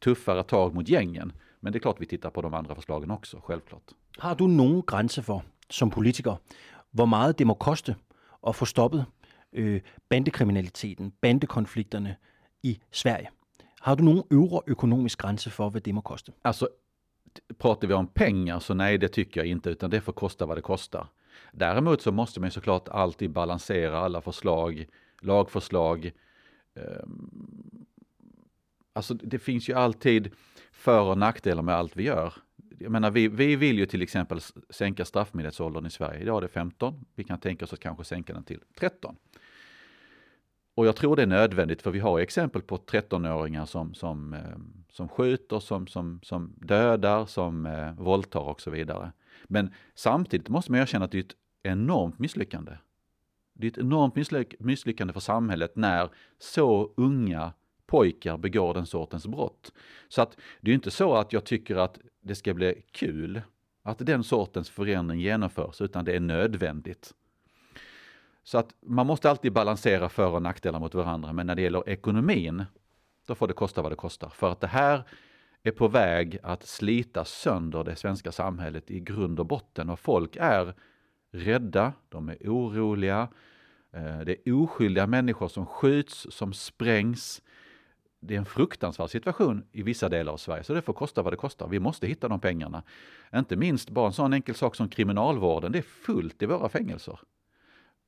tuffare 0.03 0.43
tag 0.43 0.75
mot 0.75 0.89
gängen. 0.89 1.33
Men 1.59 1.73
det 1.73 1.77
är 1.77 1.81
klart 1.81 2.01
vi 2.01 2.05
tittar 2.05 2.29
på 2.29 2.41
de 2.41 2.53
andra 2.53 2.75
förslagen 2.75 3.11
också, 3.11 3.41
självklart. 3.43 3.91
Har 4.17 4.35
du 4.35 4.47
någon 4.47 4.83
gränser 4.87 5.21
för, 5.21 5.41
som 5.69 5.89
politiker, 5.89 6.37
hur 6.91 7.05
mycket 7.05 7.37
det 7.37 7.45
må 7.45 7.55
kosta 7.55 7.95
att 8.41 8.55
få 8.55 8.65
stoppet 8.65 9.05
øh, 9.53 9.81
bandekriminaliteten, 10.09 11.13
bandekonflikterne 11.21 12.15
i 12.63 12.79
Sverige? 12.91 13.29
Har 13.79 13.95
du 13.95 14.03
någon 14.03 14.23
övre 14.31 14.61
økonomisk 14.67 15.19
grænse 15.19 15.49
för 15.49 15.69
vad 15.69 15.81
det 15.81 15.95
må 15.95 16.01
koste? 16.01 16.31
Alltså, 16.43 16.67
pratar 17.57 17.87
vi 17.87 17.93
om 17.93 18.07
pengar 18.07 18.59
så 18.59 18.73
nej, 18.73 18.97
det 18.97 19.07
tycker 19.07 19.41
jag 19.41 19.47
inte, 19.47 19.69
utan 19.69 19.89
det 19.89 20.01
får 20.01 20.13
kosta 20.13 20.45
vad 20.45 20.57
det 20.57 20.61
kostar. 20.61 21.07
Däremot 21.51 22.01
så 22.01 22.11
måste 22.11 22.39
man 22.39 22.51
såklart 22.51 22.87
alltid 22.87 23.31
balansera 23.31 23.99
alla 23.99 24.21
förslag, 24.21 24.85
lagförslag. 25.21 26.11
Ehm, 26.75 27.85
alltså 28.93 29.13
det 29.13 29.39
finns 29.39 29.69
ju 29.69 29.73
alltid 29.73 30.31
för 30.71 31.01
och 31.01 31.17
nackdelar 31.17 31.63
med 31.63 31.75
allt 31.75 31.95
vi 31.95 32.03
gör. 32.03 32.33
Jag 32.79 32.91
menar, 32.91 33.11
vi, 33.11 33.27
vi 33.27 33.55
vill 33.55 33.79
ju 33.79 33.85
till 33.85 34.01
exempel 34.01 34.39
sänka 34.69 35.05
straffmyndighetsåldern 35.05 35.85
i 35.85 35.89
Sverige. 35.89 36.21
Idag 36.21 36.37
är 36.37 36.41
det 36.41 36.47
15. 36.47 37.05
Vi 37.15 37.23
kan 37.23 37.39
tänka 37.39 37.65
oss 37.65 37.73
att 37.73 37.79
kanske 37.79 38.03
sänka 38.03 38.33
den 38.33 38.43
till 38.43 38.59
13. 38.79 39.15
Och 40.79 40.87
jag 40.87 40.95
tror 40.95 41.15
det 41.15 41.21
är 41.21 41.27
nödvändigt 41.27 41.81
för 41.81 41.91
vi 41.91 41.99
har 41.99 42.19
exempel 42.19 42.61
på 42.61 42.77
13-åringar 42.77 43.65
som, 43.65 43.93
som, 43.93 44.33
ehm, 44.33 44.83
som 44.89 45.09
skjuter, 45.09 45.59
som, 45.59 45.87
som, 45.87 46.19
som 46.23 46.53
dödar, 46.57 47.25
som 47.25 47.65
eh, 47.65 47.93
våldtar 47.93 48.39
och 48.39 48.61
så 48.61 48.71
vidare. 48.71 49.11
Men 49.47 49.73
samtidigt 49.95 50.49
måste 50.49 50.71
man 50.71 50.81
erkänna 50.81 51.05
att 51.05 51.11
det 51.11 51.17
är 51.17 51.23
ett 51.23 51.35
enormt 51.63 52.19
misslyckande. 52.19 52.71
Det 53.53 53.67
är 53.67 53.71
ett 53.71 53.77
enormt 53.77 54.15
misslyck 54.15 54.55
misslyckande 54.59 55.13
för 55.13 55.19
samhället 55.19 55.75
när 55.75 56.09
så 56.37 56.93
unga 56.97 57.53
pojkar 57.85 58.37
begår 58.37 58.73
den 58.73 58.85
sortens 58.85 59.27
brott. 59.27 59.73
Så 60.09 60.21
att 60.21 60.37
det 60.61 60.71
är 60.71 60.75
inte 60.75 60.91
så 60.91 61.15
att 61.15 61.33
jag 61.33 61.43
tycker 61.45 61.75
att 61.75 61.99
det 62.21 62.35
ska 62.35 62.53
bli 62.53 62.83
kul 62.91 63.41
att 63.83 63.97
den 63.97 64.23
sortens 64.23 64.69
förändring 64.69 65.19
genomförs, 65.19 65.81
utan 65.81 66.05
det 66.05 66.15
är 66.15 66.19
nödvändigt. 66.19 67.13
Så 68.49 68.57
att 68.57 68.75
man 68.85 69.07
måste 69.07 69.29
alltid 69.29 69.53
balansera 69.53 70.09
för 70.09 70.31
och 70.31 70.41
nackdelar 70.41 70.79
mot 70.79 70.95
varandra, 70.95 71.33
men 71.33 71.47
när 71.47 71.55
det 71.55 71.61
gäller 71.61 71.89
ekonomin, 71.89 72.65
då 73.27 73.35
får 73.35 73.47
det 73.47 73.53
kosta 73.53 73.81
vad 73.81 73.91
det 73.91 73.95
kostar. 73.95 74.29
För 74.29 74.51
att 74.51 74.59
det 74.59 74.67
här 74.67 75.03
är 75.63 75.71
på 75.71 75.87
väg 75.87 76.37
att 76.43 76.63
slita 76.63 77.25
sönder 77.25 77.83
det 77.83 77.95
svenska 77.95 78.31
samhället 78.31 78.91
i 78.91 78.99
grund 78.99 79.39
och 79.39 79.45
botten 79.45 79.89
och 79.89 79.99
folk 79.99 80.35
är 80.39 80.73
rädda, 81.31 81.93
de 82.09 82.29
är 82.29 82.37
oroliga, 82.45 83.27
eh, 83.93 84.19
det 84.19 84.47
är 84.47 84.63
oskyldiga 84.63 85.07
människor 85.07 85.47
som 85.47 85.65
skjuts, 85.65 86.27
som 86.29 86.53
sprängs. 86.53 87.41
Det 88.19 88.33
är 88.33 88.39
en 88.39 88.45
fruktansvärd 88.45 89.09
situation 89.09 89.63
i 89.71 89.83
vissa 89.83 90.09
delar 90.09 90.33
av 90.33 90.37
Sverige, 90.37 90.63
så 90.63 90.73
det 90.73 90.81
får 90.81 90.93
kosta 90.93 91.21
vad 91.21 91.33
det 91.33 91.37
kostar. 91.37 91.67
Vi 91.67 91.79
måste 91.79 92.07
hitta 92.07 92.27
de 92.27 92.39
pengarna. 92.39 92.83
Inte 93.35 93.55
minst 93.55 93.89
bara 93.89 94.07
en 94.07 94.13
sån 94.13 94.33
enkel 94.33 94.55
sak 94.55 94.75
som 94.75 94.89
kriminalvården, 94.89 95.71
det 95.71 95.77
är 95.77 96.05
fullt 96.05 96.41
i 96.43 96.45
våra 96.45 96.69
fängelser. 96.69 97.19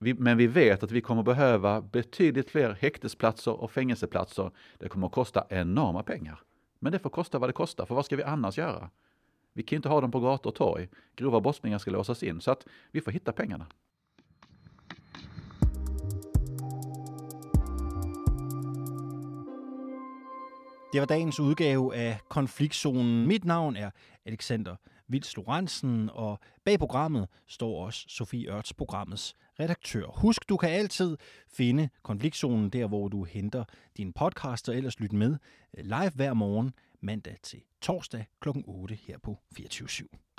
Vi, 0.04 0.14
men 0.14 0.38
vi 0.38 0.48
vet 0.48 0.84
att 0.84 0.92
vi 0.92 1.02
kommer 1.02 1.24
behöva 1.24 1.82
betydligt 1.82 2.50
fler 2.50 2.78
häktesplatser 2.82 3.62
och 3.62 3.72
fängelseplatser. 3.72 4.52
Det 4.78 4.90
kommer 4.90 5.08
att 5.08 5.14
kosta 5.14 5.46
enorma 5.50 6.04
pengar. 6.04 6.40
Men 6.80 6.92
det 6.92 7.00
får 7.00 7.10
kosta 7.10 7.40
vad 7.40 7.50
det 7.50 7.54
kostar, 7.54 7.86
för 7.86 7.96
vad 7.96 8.06
ska 8.06 8.16
vi 8.16 8.24
annars 8.24 8.58
göra? 8.58 8.90
Vi 9.54 9.64
kan 9.64 9.76
ju 9.76 9.78
inte 9.78 9.90
ha 9.90 10.02
dem 10.02 10.12
på 10.12 10.20
gator 10.20 10.50
och 10.50 10.56
torg. 10.56 10.90
Grova 11.16 11.42
brottslingar 11.42 11.78
ska 11.78 11.92
låsas 11.92 12.24
in, 12.24 12.42
så 12.42 12.52
att 12.52 12.66
vi 12.92 13.02
får 13.02 13.12
hitta 13.12 13.32
pengarna. 13.32 13.66
Det 20.92 21.00
var 21.00 21.08
dagens 21.08 21.40
udgave 21.40 21.78
av 21.78 22.18
Konfliktzonen. 22.28 23.28
Mitt 23.28 23.44
namn 23.44 23.76
är 23.76 23.92
Alexander 24.26 24.78
Vils 25.12 25.38
Lorentzen, 25.38 26.10
og 26.10 26.40
bag 26.66 26.80
programmet 26.80 27.28
står 27.48 27.86
også 27.86 28.06
Sofie 28.08 28.52
Ørts, 28.52 28.74
programmets 28.74 29.36
redaktør. 29.60 30.06
Husk, 30.06 30.50
du 30.50 30.58
kan 30.58 30.70
altid 30.70 31.18
finde 31.48 31.90
Konfliktzonen 32.04 32.70
der, 32.70 32.88
hvor 32.88 33.08
du 33.08 33.24
henter 33.24 33.64
din 33.98 34.14
podcast, 34.14 34.70
og 34.70 34.76
ellers 34.76 35.00
lyt 35.00 35.14
med 35.14 35.38
øh, 35.78 35.84
live 35.84 36.12
hver 36.16 36.34
morgen 36.34 36.74
mandag 37.02 37.38
til 37.44 37.60
torsdag 37.82 38.26
kl. 38.42 38.50
8 38.66 38.96
her 38.96 39.18
på 39.18 39.38
24 39.56 39.88
/7. 39.88 40.31